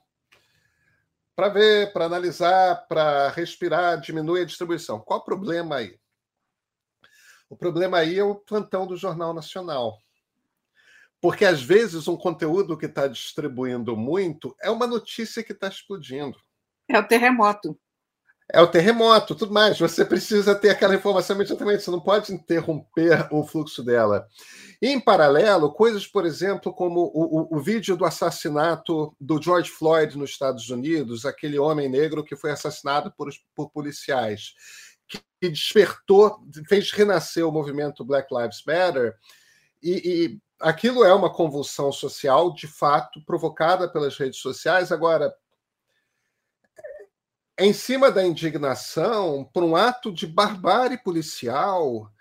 para 1.36 1.50
ver, 1.50 1.94
para 1.94 2.06
analisar, 2.06 2.88
para 2.88 3.30
respirar, 3.30 4.00
diminui 4.00 4.42
a 4.42 4.46
distribuição. 4.46 5.00
Qual 5.00 5.20
o 5.20 5.24
problema 5.24 5.78
aí? 5.78 6.00
O 7.50 7.56
problema 7.56 8.00
aí 8.00 8.20
é 8.20 8.24
o 8.24 8.36
plantão 8.36 8.86
do 8.86 8.98
Jornal 8.98 9.34
Nacional. 9.34 10.00
Porque, 11.22 11.46
às 11.46 11.62
vezes, 11.62 12.08
um 12.08 12.18
conteúdo 12.18 12.78
que 12.78 12.86
está 12.86 13.08
distribuindo 13.08 13.96
muito 13.96 14.56
é 14.62 14.70
uma 14.70 14.86
notícia 14.86 15.44
que 15.44 15.54
está 15.54 15.68
explodindo. 15.68 16.38
É 16.88 17.00
o 17.00 17.08
terremoto 17.08 17.80
é 18.52 18.62
o 18.62 18.68
terremoto, 18.68 19.36
tudo 19.36 19.54
mais. 19.54 19.78
Você 19.78 20.06
precisa 20.06 20.56
ter 20.56 20.70
aquela 20.70 20.96
informação 20.96 21.36
imediatamente, 21.36 21.84
você 21.84 21.92
não 21.92 22.00
pode 22.00 22.34
interromper 22.34 23.28
o 23.32 23.46
fluxo 23.46 23.84
dela. 23.84 24.28
Em 24.82 25.00
paralelo, 25.00 25.72
coisas, 25.72 26.06
por 26.06 26.26
exemplo, 26.26 26.72
como 26.72 27.12
o, 27.14 27.56
o, 27.56 27.58
o, 27.58 27.60
vídeo 27.60 27.98
do 27.98 28.06
assassinato 28.06 29.14
do 29.20 29.42
George 29.42 29.72
Floyd 29.72 30.18
nos 30.18 30.30
Estados 30.30 30.70
Unidos, 30.70 31.26
aquele 31.26 31.58
homem 31.58 31.90
negro 31.90 32.24
que 32.24 32.36
foi 32.36 32.52
assassinado 32.52 33.12
por, 33.18 33.30
por 33.56 33.72
policiais, 33.72 34.54
que, 35.08 35.20
que 35.42 35.50
despertou, 35.50 36.40
fez 36.70 36.92
renascer 36.92 37.46
o 37.46 37.52
movimento 37.52 38.06
Black 38.06 38.34
Lives 38.34 38.62
Matter, 38.68 39.16
e, 39.82 39.92
e 39.92 40.40
aquilo 40.60 41.04
é 41.04 41.14
uma 41.14 41.34
convulsão 41.34 41.92
social, 41.92 42.54
de 42.54 42.68
fato, 42.68 43.22
provocada 43.26 43.92
pelas 43.92 44.16
redes 44.16 44.40
sociais. 44.40 44.92
Agora, 44.92 45.34
em 47.60 47.74
cima 47.74 48.12
da 48.12 48.26
indignação 48.26 49.50
por 49.54 49.64
um 49.64 49.76
ato 49.76 50.12
de 50.12 50.28
barbárie 50.28 51.02
policial 51.02 52.12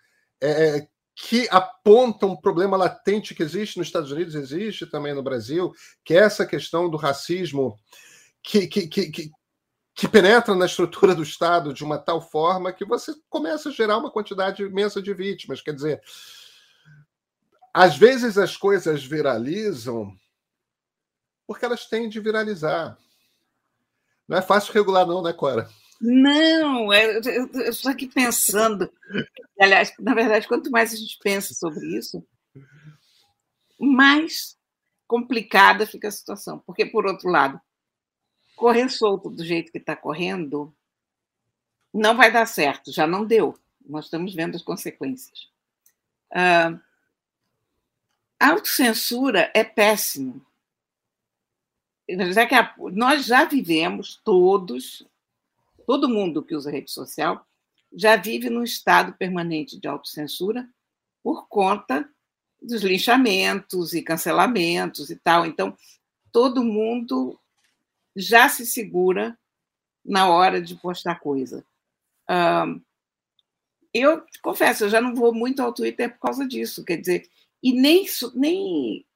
é, 0.42 0.86
que 1.14 1.48
aponta 1.50 2.26
um 2.26 2.36
problema 2.36 2.76
latente 2.76 3.34
que 3.34 3.42
existe 3.42 3.78
nos 3.78 3.86
Estados 3.86 4.10
Unidos, 4.10 4.34
existe 4.34 4.86
também 4.86 5.14
no 5.14 5.22
Brasil, 5.22 5.72
que 6.04 6.14
é 6.14 6.18
essa 6.18 6.46
questão 6.46 6.88
do 6.88 6.96
racismo 6.96 7.78
que, 8.42 8.66
que, 8.66 8.86
que, 8.86 9.10
que, 9.10 9.30
que 9.94 10.08
penetra 10.08 10.54
na 10.54 10.66
estrutura 10.66 11.14
do 11.14 11.22
Estado 11.22 11.72
de 11.72 11.82
uma 11.82 11.98
tal 11.98 12.20
forma 12.20 12.72
que 12.72 12.84
você 12.84 13.12
começa 13.30 13.70
a 13.70 13.72
gerar 13.72 13.96
uma 13.96 14.10
quantidade 14.10 14.62
imensa 14.62 15.00
de 15.00 15.12
vítimas. 15.14 15.62
Quer 15.62 15.74
dizer, 15.74 16.02
às 17.72 17.96
vezes 17.96 18.36
as 18.36 18.56
coisas 18.56 19.04
viralizam 19.04 20.14
porque 21.46 21.64
elas 21.64 21.86
têm 21.86 22.08
de 22.08 22.20
viralizar. 22.20 22.98
Não 24.28 24.38
é 24.38 24.42
fácil 24.42 24.72
regular, 24.72 25.06
não, 25.06 25.22
né, 25.22 25.32
Cora? 25.32 25.68
Não, 26.00 26.92
é, 26.92 27.16
eu 27.16 27.70
estou 27.70 27.90
aqui 27.90 28.06
pensando. 28.06 28.90
Aliás, 29.58 29.92
na 29.98 30.14
verdade, 30.14 30.46
quanto 30.46 30.70
mais 30.70 30.92
a 30.92 30.96
gente 30.96 31.18
pensa 31.22 31.54
sobre 31.54 31.86
isso, 31.96 32.22
mais 33.78 34.56
complicada 35.06 35.86
fica 35.86 36.08
a 36.08 36.12
situação. 36.12 36.58
Porque, 36.66 36.84
por 36.84 37.06
outro 37.06 37.30
lado, 37.30 37.60
correr 38.56 38.88
solto 38.88 39.30
do 39.30 39.44
jeito 39.44 39.72
que 39.72 39.78
está 39.78 39.96
correndo 39.96 40.74
não 41.92 42.16
vai 42.16 42.30
dar 42.30 42.46
certo, 42.46 42.92
já 42.92 43.06
não 43.06 43.24
deu. 43.24 43.58
Nós 43.86 44.06
estamos 44.06 44.34
vendo 44.34 44.56
as 44.56 44.62
consequências. 44.62 45.48
Ah, 46.30 46.78
a 48.38 48.50
autocensura 48.50 49.50
é 49.54 49.64
péssimo 49.64 50.44
já 52.08 52.46
que 52.46 52.54
a, 52.54 52.74
nós 52.92 53.26
já 53.26 53.44
vivemos 53.44 54.20
todos, 54.24 55.06
todo 55.86 56.08
mundo 56.08 56.42
que 56.42 56.54
usa 56.54 56.70
rede 56.70 56.90
social 56.90 57.46
já 57.92 58.16
vive 58.16 58.50
num 58.50 58.62
estado 58.62 59.12
permanente 59.14 59.78
de 59.78 59.88
autocensura 59.88 60.68
por 61.22 61.48
conta 61.48 62.08
dos 62.60 62.82
linchamentos 62.82 63.94
e 63.94 64.02
cancelamentos 64.02 65.10
e 65.10 65.16
tal. 65.16 65.46
Então, 65.46 65.76
todo 66.30 66.64
mundo 66.64 67.38
já 68.14 68.48
se 68.48 68.66
segura 68.66 69.38
na 70.04 70.28
hora 70.28 70.60
de 70.60 70.74
postar 70.76 71.20
coisa. 71.20 71.64
eu 73.92 74.24
confesso, 74.42 74.84
eu 74.84 74.90
já 74.90 75.00
não 75.00 75.14
vou 75.14 75.34
muito 75.34 75.60
ao 75.60 75.72
Twitter 75.72 76.12
por 76.12 76.20
causa 76.20 76.46
disso, 76.46 76.84
quer 76.84 76.96
dizer, 76.96 77.28
e 77.62 77.72
nem, 77.72 78.06
nem 78.34 79.06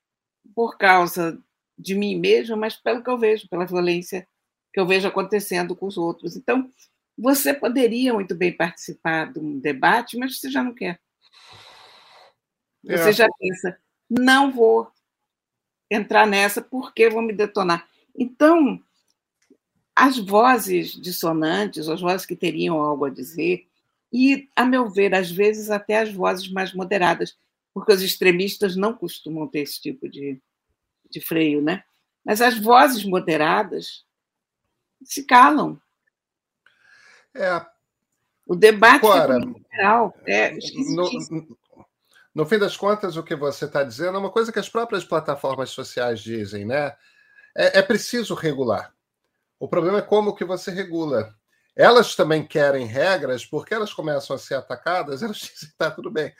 por 0.54 0.76
causa 0.76 1.38
de 1.81 1.95
mim 1.95 2.17
mesma, 2.19 2.57
mas 2.57 2.77
pelo 2.77 3.03
que 3.03 3.11
eu 3.11 3.19
vejo, 3.19 3.49
pela 3.49 3.67
violência 3.67 4.27
que 4.73 4.79
eu 4.79 4.87
vejo 4.87 5.09
acontecendo 5.09 5.75
com 5.75 5.87
os 5.87 5.97
outros. 5.97 6.37
Então, 6.37 6.71
você 7.19 7.53
poderia 7.53 8.15
muito 8.15 8.35
bem 8.35 8.53
participar 8.53 9.33
de 9.33 9.39
um 9.39 9.59
debate, 9.59 10.17
mas 10.17 10.39
você 10.39 10.51
já 10.51 10.63
não 10.63 10.75
quer. 10.75 11.01
Você 12.83 13.11
é. 13.11 13.13
já 13.13 13.29
pensa, 13.39 13.79
não 14.09 14.51
vou 14.51 14.91
entrar 15.91 16.27
nessa 16.27 16.63
porque 16.63 17.11
vou 17.11 17.23
me 17.23 17.33
detonar. 17.33 17.87
Então, 18.17 18.81
as 19.95 20.19
vozes 20.19 20.93
dissonantes, 20.93 21.89
as 21.89 22.01
vozes 22.01 22.25
que 22.25 22.37
teriam 22.37 22.81
algo 22.81 23.05
a 23.05 23.11
dizer, 23.11 23.67
e, 24.13 24.49
a 24.57 24.65
meu 24.65 24.89
ver, 24.89 25.15
às 25.15 25.31
vezes 25.31 25.71
até 25.71 26.01
as 26.01 26.13
vozes 26.13 26.51
mais 26.51 26.73
moderadas, 26.73 27.37
porque 27.73 27.93
os 27.93 28.03
extremistas 28.03 28.77
não 28.77 28.93
costumam 28.95 29.47
ter 29.47 29.61
esse 29.61 29.81
tipo 29.81 30.09
de, 30.09 30.41
de 31.11 31.21
freio, 31.21 31.61
né? 31.61 31.83
Mas 32.25 32.40
as 32.40 32.59
vozes 32.59 33.05
moderadas 33.05 34.05
se 35.02 35.25
calam. 35.25 35.81
É. 37.35 37.64
O 38.47 38.57
debate 38.57 39.07
Agora, 39.07 39.38
geral 39.73 40.14
é 40.26 40.57
no, 40.95 41.09
no 42.35 42.47
fim 42.47 42.59
das 42.59 42.76
contas, 42.76 43.17
o 43.17 43.23
que 43.23 43.35
você 43.35 43.64
está 43.64 43.85
dizendo 43.85 44.17
é 44.17 44.21
uma 44.21 44.31
coisa 44.31 44.52
que 44.52 44.59
as 44.59 44.69
próprias 44.69 45.05
plataformas 45.05 45.71
sociais 45.71 46.21
dizem, 46.21 46.64
né? 46.64 46.97
É, 47.57 47.79
é 47.79 47.83
preciso 47.83 48.35
regular. 48.35 48.93
O 49.59 49.69
problema 49.69 49.99
é 49.99 50.02
como 50.02 50.35
que 50.35 50.45
você 50.45 50.71
regula. 50.71 51.35
Elas 51.76 52.14
também 52.14 52.47
querem 52.47 52.87
regras, 52.87 53.45
porque 53.45 53.75
elas 53.75 53.93
começam 53.93 54.35
a 54.35 54.38
ser 54.38 54.55
atacadas, 54.55 55.23
elas 55.25 55.37
dizem, 55.37 55.71
tá, 55.76 55.90
tudo 55.90 56.11
bem. 56.11 56.35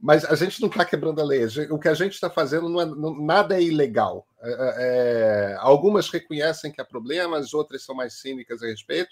Mas 0.00 0.24
a 0.24 0.34
gente 0.34 0.60
não 0.60 0.68
está 0.68 0.84
quebrando 0.84 1.20
a 1.20 1.24
lei. 1.24 1.44
O 1.70 1.78
que 1.78 1.88
a 1.88 1.94
gente 1.94 2.12
está 2.12 2.30
fazendo 2.30 2.68
não 2.68 2.80
é, 2.80 2.86
não, 2.86 3.14
nada 3.14 3.56
é 3.56 3.62
ilegal. 3.62 4.26
É, 4.42 4.50
é, 4.50 4.74
é, 5.52 5.56
algumas 5.58 6.08
reconhecem 6.08 6.72
que 6.72 6.80
há 6.80 6.84
problemas, 6.84 7.52
outras 7.54 7.84
são 7.84 7.94
mais 7.94 8.14
cínicas 8.14 8.62
a 8.62 8.66
respeito. 8.66 9.10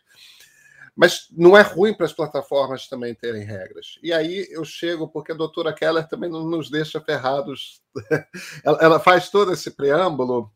Mas 0.95 1.27
não 1.31 1.57
é 1.57 1.63
ruim 1.63 1.95
para 1.95 2.05
as 2.05 2.13
plataformas 2.13 2.87
também 2.87 3.15
terem 3.15 3.45
regras. 3.45 3.99
E 4.03 4.13
aí 4.13 4.47
eu 4.51 4.65
chego, 4.65 5.09
porque 5.09 5.33
a 5.33 5.37
doutora 5.37 5.73
Keller 5.73 6.07
também 6.07 6.31
não 6.31 6.45
nos 6.45 6.71
deixa 6.71 7.01
ferrados. 7.01 7.83
ela, 8.65 8.79
ela 8.81 9.01
faz 9.01 9.31
todo 9.31 9.53
esse 9.53 9.71
preâmbulo, 9.71 10.53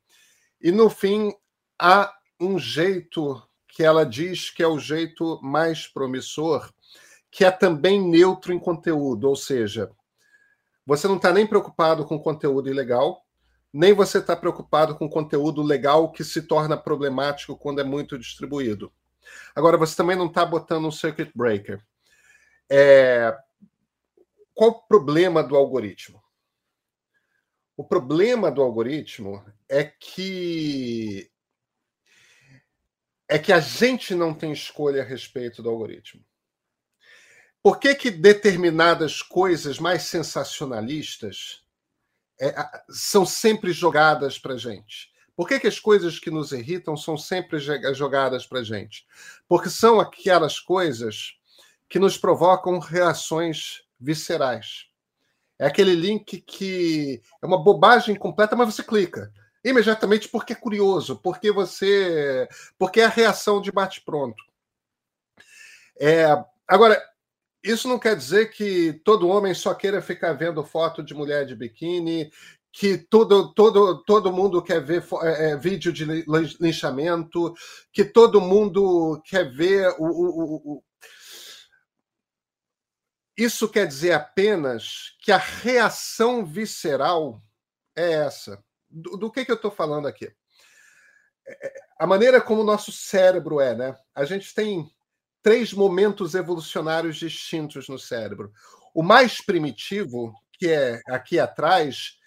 e 0.61 0.71
no 0.71 0.91
fim 0.91 1.33
há 1.79 2.13
um 2.41 2.59
jeito 2.59 3.43
que 3.69 3.83
ela 3.83 4.05
diz 4.05 4.51
que 4.51 4.63
é 4.63 4.67
o 4.67 4.79
jeito 4.79 5.39
mais 5.43 5.87
promissor, 5.87 6.71
que 7.31 7.45
é 7.45 7.51
também 7.51 8.01
neutro 8.01 8.53
em 8.53 8.59
conteúdo, 8.59 9.29
ou 9.29 9.37
seja, 9.37 9.91
você 10.87 11.09
não 11.09 11.17
está 11.17 11.33
nem 11.33 11.47
preocupado 11.47 12.07
com 12.07 12.19
conteúdo 12.19 12.71
ilegal, 12.71 13.27
nem 13.73 13.93
você 13.93 14.19
está 14.19 14.37
preocupado 14.37 14.97
com 14.97 15.11
conteúdo 15.11 15.63
legal 15.63 16.13
que 16.13 16.23
se 16.23 16.43
torna 16.43 16.77
problemático 16.77 17.57
quando 17.57 17.81
é 17.81 17.85
muito 17.85 18.17
distribuído. 18.17 18.93
Agora, 19.55 19.77
você 19.77 19.97
também 19.97 20.17
não 20.17 20.27
está 20.27 20.47
botando 20.47 20.87
um 20.87 20.93
circuit 20.93 21.31
breaker. 21.35 21.85
É... 22.71 23.37
Qual 24.55 24.71
o 24.71 24.83
problema 24.87 25.43
do 25.43 25.57
algoritmo? 25.57 26.23
O 27.77 27.85
problema 27.85 28.51
do 28.51 28.63
algoritmo 28.63 29.45
é 29.69 29.85
que 29.85 31.31
é 33.29 33.39
que 33.39 33.53
a 33.53 33.59
gente 33.59 34.15
não 34.15 34.33
tem 34.33 34.53
escolha 34.53 35.03
a 35.03 35.05
respeito 35.05 35.63
do 35.63 35.69
algoritmo. 35.69 36.25
Por 37.67 37.81
que, 37.81 37.97
que 37.97 38.13
determinadas 38.13 39.23
coisas 39.23 39.81
mais 39.81 40.05
sensacionalistas 40.05 41.65
é, 42.41 42.55
são 42.89 43.27
sempre 43.27 43.73
jogadas 43.73 44.39
para 44.39 44.55
a 44.55 44.57
gente? 44.57 45.11
Por 45.35 45.49
que, 45.49 45.59
que 45.59 45.67
as 45.67 45.81
coisas 45.81 46.21
que 46.21 46.31
nos 46.31 46.53
irritam 46.53 46.97
são 46.97 47.19
sempre 47.19 47.59
jogadas 47.93 48.47
para 48.47 48.63
gente? 48.63 49.05
Porque 49.49 49.69
são 49.69 49.99
aquelas 49.99 50.61
coisas 50.61 51.37
que 51.89 51.99
nos 51.99 52.17
provocam 52.17 52.79
reações 52.79 53.83
viscerais. 53.99 54.87
É 55.59 55.67
aquele 55.67 55.97
link 55.97 56.41
que 56.43 57.21
é 57.43 57.47
uma 57.47 57.61
bobagem 57.61 58.15
completa, 58.15 58.55
mas 58.55 58.73
você 58.73 58.85
clica 58.85 59.33
imediatamente 59.65 60.29
porque 60.29 60.53
é 60.53 60.57
curioso, 60.57 61.17
porque 61.17 61.51
você, 61.51 62.49
porque 62.79 63.01
é 63.01 63.07
a 63.07 63.09
reação 63.09 63.61
de 63.61 63.73
bate 63.73 64.03
pronto. 64.03 64.41
É, 65.99 66.27
agora, 66.69 67.03
isso 67.63 67.89
não 67.89 67.99
quer 67.99 68.17
dizer 68.17 68.51
que 68.51 68.93
todo 69.05 69.29
homem 69.29 69.55
só 69.55 69.75
queira 69.75 70.01
ficar 70.01 70.33
vendo 70.33 70.65
foto 70.65 71.03
de 71.03 71.15
mulher 71.15 71.45
de 71.47 71.57
biquíni, 71.57 72.31
que 72.73 72.99
todo, 72.99 73.55
todo, 73.55 74.03
todo 74.05 74.33
mundo 74.33 74.63
quer 74.63 74.85
ver 74.85 75.03
é, 75.23 75.51
é, 75.51 75.57
vídeo 75.57 75.91
de 75.91 76.05
linchamento, 76.61 77.55
que 77.91 78.05
todo 78.05 78.41
mundo 78.41 79.21
quer 79.25 79.51
ver 79.51 79.95
o, 79.99 80.05
o, 80.05 80.57
o, 80.57 80.85
Isso 83.35 83.67
quer 83.69 83.87
dizer 83.87 84.13
apenas 84.13 85.17
que 85.21 85.33
a 85.33 85.39
reação 85.39 86.45
visceral 86.45 87.43
é 87.97 88.13
essa. 88.13 88.63
Do, 88.91 89.17
do 89.17 89.33
que, 89.33 89.45
que 89.45 89.51
eu 89.51 89.57
estou 89.57 89.71
falando 89.71 90.07
aqui? 90.07 90.31
É, 91.47 91.67
é, 91.67 91.73
a 91.99 92.07
maneira 92.07 92.43
como 92.43 92.61
o 92.61 92.67
nosso 92.67 92.93
cérebro 92.93 93.59
é, 93.59 93.75
né? 93.75 93.97
A 94.15 94.27
gente 94.27 94.55
tem 94.55 94.87
três 95.47 95.73
momentos 95.73 96.35
evolucionários 96.35 97.19
distintos 97.19 97.89
no 97.89 98.01
cérebro. 98.01 98.53
O 98.93 99.01
mais 99.01 99.41
primitivo, 99.41 100.35
que 100.59 100.67
é 100.67 101.01
aqui 101.07 101.39
atrás, 101.39 102.19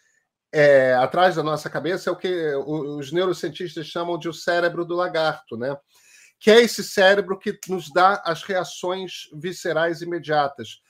é, 0.53 0.93
atrás 0.93 1.35
da 1.35 1.43
nossa 1.43 1.69
cabeça, 1.69 2.09
é 2.09 2.13
o 2.13 2.15
que 2.15 2.55
os 2.65 3.11
neurocientistas 3.11 3.87
chamam 3.87 4.17
de 4.17 4.29
o 4.29 4.33
cérebro 4.33 4.85
do 4.85 4.95
lagarto, 4.95 5.57
né? 5.57 5.77
Que 6.39 6.49
é 6.49 6.61
esse 6.61 6.81
cérebro 6.81 7.37
que 7.37 7.59
nos 7.67 7.91
dá 7.91 8.23
as 8.23 8.41
reações 8.41 9.27
viscerais 9.33 10.01
imediatas. 10.01 10.81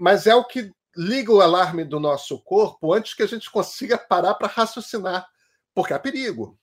Mas 0.00 0.26
é 0.26 0.34
o 0.34 0.42
que 0.42 0.72
liga 0.96 1.30
o 1.30 1.40
alarme 1.40 1.84
do 1.84 2.00
nosso 2.00 2.42
corpo 2.42 2.92
antes 2.92 3.14
que 3.14 3.22
a 3.22 3.28
gente 3.28 3.48
consiga 3.48 3.96
parar 3.96 4.34
para 4.34 4.48
raciocinar, 4.48 5.24
porque 5.72 5.94
há 5.94 6.00
perigo. 6.00 6.58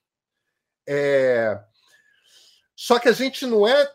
É... 0.86 1.58
Só 2.76 3.00
que 3.00 3.08
a 3.08 3.14
gente 3.14 3.46
não 3.46 3.66
é 3.66 3.90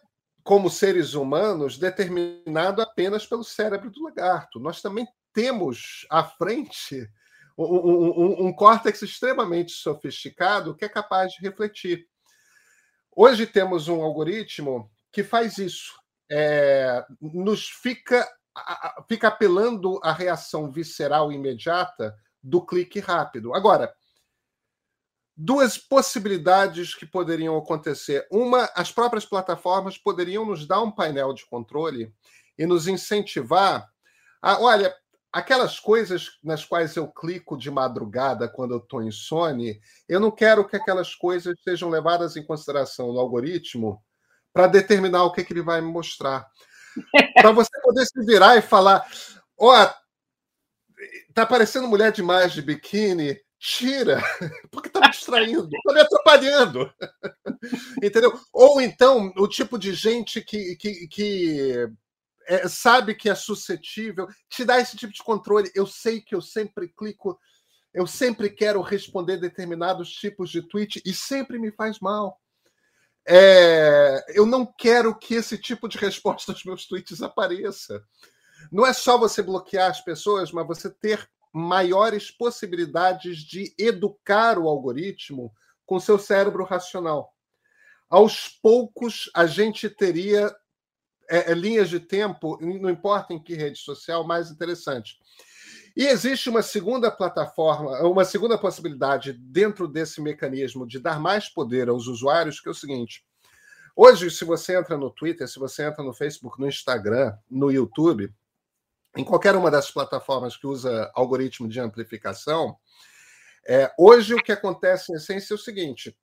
como 0.45 0.69
seres 0.69 1.15
humanos, 1.15 1.79
determinado 1.79 2.83
apenas 2.83 3.27
pelo 3.27 3.43
cérebro 3.43 3.91
do 3.91 4.05
lagarto. 4.05 4.61
Nós 4.61 4.83
também 4.83 5.09
temos 5.33 6.07
à 6.11 6.23
frente 6.23 7.11
um, 7.57 7.65
um, 7.65 8.47
um, 8.47 8.53
córtex 8.53 9.01
extremamente 9.01 9.73
sofisticado 9.73 10.77
que 10.77 10.85
é 10.85 10.89
capaz 10.89 11.33
de 11.33 11.41
refletir. 11.41 12.07
Hoje 13.17 13.47
temos 13.47 13.89
um 13.89 14.03
algoritmo 14.03 14.91
que 15.11 15.25
faz 15.25 15.57
isso. 15.57 15.95
É, 16.31 17.03
nos 17.21 17.69
fica, 17.69 18.29
fica 19.09 19.29
apelando 19.29 19.99
à 20.03 20.13
reação 20.13 20.71
visceral 20.71 21.33
imediata 21.33 22.15
do 22.43 22.65
clique 22.65 23.01
rápido. 23.01 23.55
Agora, 23.55 23.95
duas 25.37 25.77
possibilidades 25.77 26.95
que 26.95 27.07
poderiam 27.07 27.57
acontecer. 27.57 28.27
Uma, 28.31 28.71
as 28.75 28.93
próprias 28.93 29.25
plataformas 29.25 29.99
poderiam 29.99 30.45
nos 30.45 30.67
dar 30.67 30.81
um 30.83 30.91
painel 30.91 31.33
de 31.33 31.45
controle 31.47 32.13
e 32.57 32.67
nos 32.67 32.87
incentivar 32.87 33.89
a, 34.41 34.61
olha, 34.61 34.95
aquelas 35.33 35.81
coisas 35.81 36.39
nas 36.43 36.65
quais 36.65 36.95
eu 36.95 37.09
clico 37.09 37.57
de 37.57 37.71
madrugada 37.71 38.49
quando 38.49 38.75
eu 38.75 38.79
estou 38.79 39.03
em 39.03 39.11
Sony, 39.11 39.81
eu 40.09 40.21
não 40.21 40.31
quero 40.31 40.67
que 40.69 40.77
aquelas 40.77 41.15
coisas 41.15 41.57
sejam 41.65 41.91
levadas 41.91 42.37
em 42.37 42.45
consideração 42.45 43.13
no 43.13 43.19
algoritmo 43.19 44.01
para 44.53 44.69
determinar 44.69 45.25
o 45.25 45.33
que, 45.33 45.43
que 45.43 45.53
ele 45.53 45.63
vai 45.63 45.81
me 45.81 45.91
mostrar. 45.91 46.47
para 47.35 47.51
você 47.51 47.71
poder 47.83 48.07
se 48.07 48.25
virar 48.25 48.57
e 48.57 48.63
falar, 48.63 49.05
ó, 49.59 49.83
oh, 49.83 50.05
tá 51.35 51.45
parecendo 51.45 51.89
mulher 51.89 52.13
demais 52.13 52.53
de 52.53 52.63
biquíni, 52.63 53.37
Tira, 53.67 54.21
porque 54.71 54.89
está 54.89 55.01
me 55.01 55.11
distraindo, 55.11 55.71
está 55.75 55.95
me 55.95 56.01
atrapalhando. 56.03 56.93
Entendeu? 58.05 58.39
Ou 58.53 58.79
então, 58.79 59.33
o 59.39 59.49
tipo 59.49 59.79
de 59.79 59.95
gente 59.95 60.43
que, 60.43 60.77
que, 60.77 61.09
que 61.09 61.89
é, 62.47 62.69
sabe 62.69 63.15
que 63.15 63.31
é 63.31 63.35
suscetível, 63.35 64.29
te 64.51 64.67
dá 64.67 64.79
esse 64.79 64.99
tipo 64.99 65.15
de 65.15 65.23
controle. 65.23 65.73
Eu 65.75 65.87
sei 65.87 66.21
que 66.21 66.35
eu 66.35 66.43
sempre 66.43 66.89
clico, 66.89 67.41
eu 67.95 68.07
sempre 68.07 68.51
quero 68.51 68.83
responder 68.83 69.39
determinados 69.39 70.13
tipos 70.13 70.51
de 70.51 70.61
tweet 70.61 71.01
e 71.03 71.15
sempre 71.15 71.59
me 71.59 71.73
faz 71.73 71.99
mal. 72.01 72.39
É, 73.27 74.23
eu 74.39 74.45
não 74.45 74.67
quero 74.67 75.19
que 75.19 75.37
esse 75.37 75.57
tipo 75.57 75.89
de 75.89 75.97
resposta 75.97 76.53
aos 76.53 76.65
meus 76.65 76.87
tweets 76.87 77.23
apareça. 77.23 78.05
Não 78.71 78.87
é 78.87 78.93
só 78.93 79.17
você 79.17 79.41
bloquear 79.41 79.91
as 79.91 80.03
pessoas, 80.03 80.53
mas 80.53 80.67
você 80.67 80.91
ter 80.91 81.27
maiores 81.55 82.33
possibilidades 82.33 83.39
de 83.39 83.73
educar 83.79 84.59
o 84.59 84.69
algoritmo 84.69 85.55
com 85.87 86.01
seu 86.01 86.19
cérebro 86.19 86.65
racional. 86.65 87.33
Aos 88.11 88.49
poucos, 88.49 89.31
a 89.33 89.47
gente 89.47 89.89
teria 89.89 90.53
é, 91.31 91.53
é, 91.53 91.55
linhas 91.55 91.89
de 91.89 92.01
tempo, 92.01 92.59
não 92.61 92.91
importa 92.91 93.33
em 93.33 93.41
que 93.41 93.55
rede 93.55 93.79
social, 93.79 94.27
mais 94.27 94.51
interessante. 94.51 95.17
E 95.97 96.07
existe 96.07 96.51
uma 96.51 96.61
segunda 96.61 97.09
plataforma, 97.09 98.01
uma 98.01 98.25
segunda 98.25 98.59
possibilidade 98.59 99.33
dentro 99.33 99.87
desse 99.87 100.21
mecanismo 100.21 100.85
de 100.85 100.99
dar 100.99 101.21
mais 101.21 101.49
poder 101.49 101.89
aos 101.89 102.09
usuários, 102.09 102.61
que 102.61 102.69
é 102.69 102.73
o 102.73 102.75
seguinte: 102.75 103.25
hoje, 103.95 104.29
se 104.29 104.45
você 104.45 104.77
entra 104.77 104.99
no 104.99 105.09
Twitter, 105.09 105.47
se 105.47 105.61
você 105.61 105.85
entra 105.85 106.03
no 106.03 106.13
Facebook, 106.13 106.61
no 106.61 106.67
Instagram, 106.67 107.37
no 107.49 107.71
YouTube, 107.71 108.35
em 109.17 109.25
qualquer 109.25 109.55
uma 109.57 109.71
das 109.71 109.91
plataformas 109.91 110.57
que 110.57 110.67
usa 110.67 111.11
algoritmo 111.15 111.69
de 111.69 111.81
amplificação, 111.81 112.77
é, 113.67 113.93
hoje 113.99 114.35
o 114.35 114.43
que 114.43 114.53
acontece 114.53 115.13
em 115.13 115.17
essência 115.17 115.55
é 115.55 115.57
o 115.57 115.59
seguinte: 115.59 116.17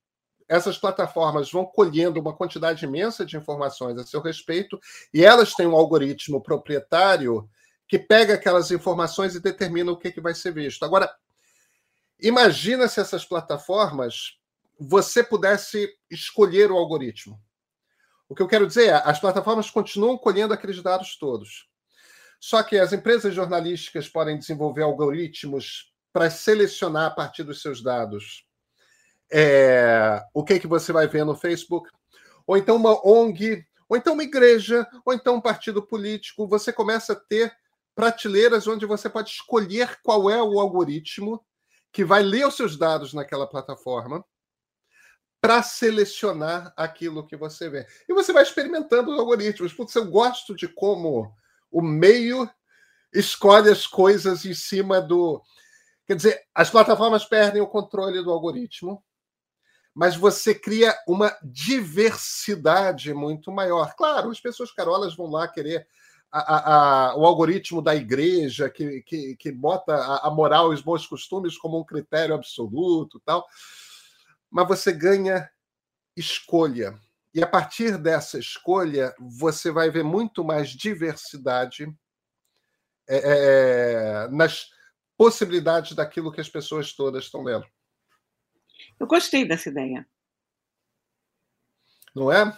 essas 0.47 0.77
plataformas 0.77 1.51
vão 1.51 1.65
colhendo 1.65 2.19
uma 2.19 2.35
quantidade 2.35 2.85
imensa 2.85 3.25
de 3.25 3.37
informações 3.37 3.97
a 3.97 4.05
seu 4.05 4.21
respeito 4.21 4.79
e 5.13 5.23
elas 5.23 5.53
têm 5.53 5.65
um 5.65 5.75
algoritmo 5.75 6.41
proprietário 6.41 7.49
que 7.87 7.97
pega 7.97 8.35
aquelas 8.35 8.69
informações 8.71 9.33
e 9.33 9.39
determina 9.39 9.91
o 9.91 9.97
que, 9.97 10.11
que 10.11 10.21
vai 10.21 10.33
ser 10.33 10.53
visto. 10.53 10.83
Agora, 10.83 11.09
imagina 12.19 12.87
se 12.87 12.99
essas 12.99 13.25
plataformas 13.25 14.37
você 14.79 15.23
pudesse 15.23 15.89
escolher 16.09 16.71
o 16.71 16.77
algoritmo. 16.77 17.41
O 18.27 18.35
que 18.35 18.41
eu 18.41 18.47
quero 18.47 18.67
dizer 18.67 18.87
é, 18.87 18.93
as 19.05 19.19
plataformas 19.19 19.69
continuam 19.69 20.17
colhendo 20.17 20.53
aqueles 20.53 20.81
dados 20.81 21.17
todos. 21.17 21.70
Só 22.41 22.63
que 22.63 22.79
as 22.79 22.91
empresas 22.91 23.35
jornalísticas 23.35 24.09
podem 24.09 24.35
desenvolver 24.35 24.81
algoritmos 24.81 25.93
para 26.11 26.27
selecionar 26.27 27.05
a 27.05 27.11
partir 27.11 27.43
dos 27.43 27.61
seus 27.61 27.83
dados 27.83 28.47
é, 29.31 30.19
o 30.33 30.43
que, 30.43 30.59
que 30.59 30.65
você 30.65 30.91
vai 30.91 31.07
ver 31.07 31.23
no 31.23 31.35
Facebook, 31.35 31.87
ou 32.47 32.57
então 32.57 32.75
uma 32.77 32.99
ONG, 33.07 33.63
ou 33.87 33.95
então 33.95 34.13
uma 34.13 34.23
igreja, 34.23 34.87
ou 35.05 35.13
então 35.13 35.35
um 35.35 35.41
partido 35.41 35.85
político. 35.85 36.47
Você 36.47 36.73
começa 36.73 37.13
a 37.13 37.15
ter 37.15 37.55
prateleiras 37.93 38.67
onde 38.67 38.87
você 38.87 39.07
pode 39.07 39.29
escolher 39.29 39.99
qual 40.01 40.27
é 40.27 40.41
o 40.41 40.59
algoritmo 40.59 41.45
que 41.93 42.03
vai 42.03 42.23
ler 42.23 42.47
os 42.47 42.55
seus 42.55 42.75
dados 42.75 43.13
naquela 43.13 43.47
plataforma 43.47 44.25
para 45.39 45.61
selecionar 45.61 46.73
aquilo 46.75 47.25
que 47.25 47.37
você 47.37 47.69
vê. 47.69 47.85
E 48.09 48.13
você 48.13 48.33
vai 48.33 48.41
experimentando 48.41 49.11
os 49.11 49.19
algoritmos. 49.19 49.73
Porque 49.73 49.97
eu 49.97 50.09
gosto 50.09 50.55
de 50.55 50.67
como 50.67 51.35
o 51.71 51.81
meio 51.81 52.49
escolhe 53.13 53.69
as 53.69 53.87
coisas 53.87 54.45
em 54.45 54.53
cima 54.53 55.01
do. 55.01 55.41
Quer 56.05 56.15
dizer, 56.15 56.41
as 56.53 56.69
plataformas 56.69 57.25
perdem 57.25 57.61
o 57.61 57.67
controle 57.67 58.21
do 58.21 58.31
algoritmo, 58.31 59.03
mas 59.93 60.15
você 60.15 60.53
cria 60.53 60.97
uma 61.07 61.35
diversidade 61.43 63.13
muito 63.13 63.51
maior. 63.51 63.95
Claro, 63.95 64.29
as 64.29 64.39
pessoas 64.39 64.71
carolas 64.71 65.15
vão 65.15 65.27
lá 65.27 65.47
querer 65.47 65.87
a, 66.31 67.09
a, 67.09 67.15
o 67.17 67.25
algoritmo 67.25 67.81
da 67.81 67.93
igreja 67.93 68.69
que, 68.69 69.01
que, 69.01 69.35
que 69.35 69.51
bota 69.51 69.93
a, 69.93 70.27
a, 70.27 70.31
moral 70.31 70.71
e 70.71 70.75
os 70.75 70.81
bons 70.81 71.05
costumes 71.05 71.57
como 71.57 71.77
um 71.77 71.83
critério 71.83 72.33
absoluto 72.33 73.21
tal 73.25 73.45
mas 74.49 74.67
você 74.67 74.93
ganha 74.93 75.49
escolha 76.15 76.97
e 77.33 77.41
a 77.41 77.47
partir 77.47 77.97
dessa 77.97 78.37
escolha 78.37 79.13
você 79.19 79.71
vai 79.71 79.89
ver 79.89 80.03
muito 80.03 80.43
mais 80.43 80.69
diversidade 80.69 81.87
é, 83.07 83.17
é, 83.17 84.27
nas 84.29 84.69
possibilidades 85.17 85.93
daquilo 85.93 86.31
que 86.31 86.41
as 86.41 86.49
pessoas 86.49 86.93
todas 86.93 87.25
estão 87.25 87.43
lendo 87.43 87.65
eu 88.99 89.07
gostei 89.07 89.47
dessa 89.47 89.69
ideia 89.69 90.07
não 92.15 92.31
é 92.31 92.57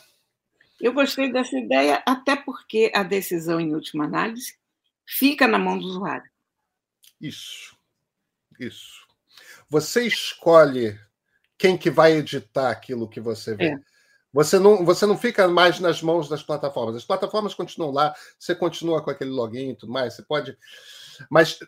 eu 0.83 0.91
gostei 0.91 1.31
dessa 1.31 1.57
ideia, 1.57 2.03
até 2.05 2.35
porque 2.35 2.91
a 2.93 3.03
decisão, 3.03 3.57
em 3.57 3.73
última 3.73 4.03
análise, 4.03 4.59
fica 5.07 5.47
na 5.47 5.57
mão 5.57 5.79
do 5.79 5.85
usuário. 5.85 6.29
Isso. 7.21 7.77
Isso. 8.59 9.07
Você 9.69 10.05
escolhe 10.05 10.99
quem 11.57 11.77
que 11.77 11.89
vai 11.89 12.17
editar 12.17 12.69
aquilo 12.69 13.07
que 13.07 13.21
você 13.21 13.55
vê. 13.55 13.69
É. 13.69 13.79
Você 14.33 14.57
não, 14.57 14.83
você 14.83 15.05
não 15.05 15.15
fica 15.15 15.47
mais 15.47 15.79
nas 15.79 16.01
mãos 16.01 16.27
das 16.27 16.41
plataformas. 16.41 16.95
As 16.95 17.05
plataformas 17.05 17.53
continuam 17.53 17.91
lá, 17.91 18.15
você 18.37 18.55
continua 18.55 19.01
com 19.01 19.11
aquele 19.11 19.29
login 19.29 19.69
e 19.69 19.75
tudo 19.75 19.93
mais, 19.93 20.15
você 20.15 20.23
pode. 20.23 20.57
Mas 21.29 21.59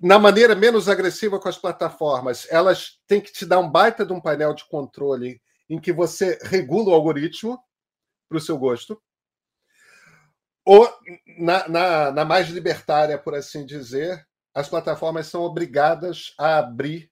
na 0.00 0.18
maneira 0.18 0.56
menos 0.56 0.88
agressiva 0.88 1.38
com 1.38 1.48
as 1.48 1.56
plataformas, 1.56 2.44
elas 2.50 3.00
têm 3.06 3.20
que 3.20 3.32
te 3.32 3.46
dar 3.46 3.60
um 3.60 3.70
baita 3.70 4.04
de 4.04 4.12
um 4.12 4.20
painel 4.20 4.52
de 4.52 4.66
controle 4.68 5.40
em 5.70 5.80
que 5.80 5.92
você 5.92 6.38
regula 6.42 6.90
o 6.90 6.94
algoritmo 6.94 7.62
para 8.28 8.38
o 8.38 8.40
seu 8.40 8.58
gosto. 8.58 9.00
Ou, 10.64 10.88
na, 11.38 11.68
na, 11.68 12.10
na, 12.10 12.24
mais 12.24 12.48
libertária, 12.48 13.16
por 13.16 13.34
assim 13.34 13.64
dizer, 13.64 14.26
as 14.52 14.68
plataformas 14.68 15.28
são 15.28 15.42
obrigadas 15.42 16.34
a 16.36 16.58
abrir 16.58 17.10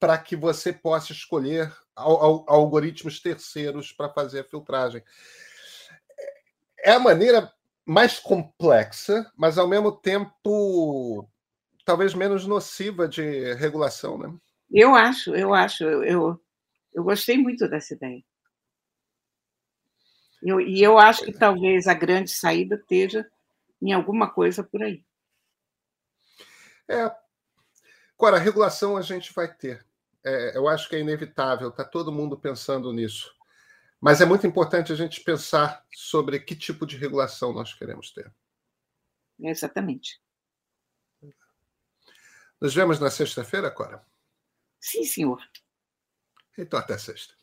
para 0.00 0.16
que 0.16 0.34
você 0.34 0.72
possa 0.72 1.12
escolher 1.12 1.74
algoritmos 1.98 3.20
terceiros 3.20 3.92
para 3.92 4.08
fazer 4.08 4.40
a 4.40 4.44
filtragem. 4.44 5.02
É 6.78 6.92
a 6.92 6.98
maneira 6.98 7.52
mais 7.84 8.18
complexa, 8.18 9.30
mas 9.36 9.58
ao 9.58 9.66
mesmo 9.66 9.92
tempo 9.92 11.28
talvez 11.84 12.14
menos 12.14 12.46
nociva 12.46 13.08
de 13.08 13.54
regulação, 13.54 14.18
né? 14.18 14.32
Eu 14.70 14.94
acho, 14.94 15.34
eu 15.34 15.54
acho, 15.54 15.84
eu, 15.84 16.04
eu, 16.04 16.40
eu 16.92 17.02
gostei 17.02 17.38
muito 17.38 17.66
dessa 17.66 17.94
ideia. 17.94 18.22
Eu, 20.42 20.60
e 20.60 20.82
eu 20.82 20.98
acho 20.98 21.24
que 21.24 21.32
talvez 21.32 21.88
a 21.88 21.94
grande 21.94 22.30
saída 22.30 22.76
esteja 22.76 23.28
em 23.80 23.92
alguma 23.92 24.30
coisa 24.30 24.62
por 24.62 24.82
aí. 24.82 25.02
É. 26.86 27.10
Agora, 28.14 28.36
a 28.36 28.40
regulação 28.40 28.96
a 28.96 29.02
gente 29.02 29.32
vai 29.32 29.52
ter 29.52 29.87
é, 30.28 30.56
eu 30.56 30.68
acho 30.68 30.88
que 30.88 30.96
é 30.96 31.00
inevitável, 31.00 31.70
está 31.70 31.84
todo 31.84 32.12
mundo 32.12 32.38
pensando 32.38 32.92
nisso. 32.92 33.34
Mas 34.00 34.20
é 34.20 34.24
muito 34.24 34.46
importante 34.46 34.92
a 34.92 34.94
gente 34.94 35.22
pensar 35.22 35.84
sobre 35.92 36.38
que 36.40 36.54
tipo 36.54 36.86
de 36.86 36.96
regulação 36.96 37.52
nós 37.52 37.74
queremos 37.74 38.12
ter. 38.12 38.32
Exatamente. 39.40 40.20
Nos 42.60 42.74
vemos 42.74 43.00
na 43.00 43.10
sexta-feira, 43.10 43.70
Cora? 43.70 44.04
Sim, 44.80 45.04
senhor. 45.04 45.40
Então, 46.56 46.78
até 46.78 46.98
sexta. 46.98 47.34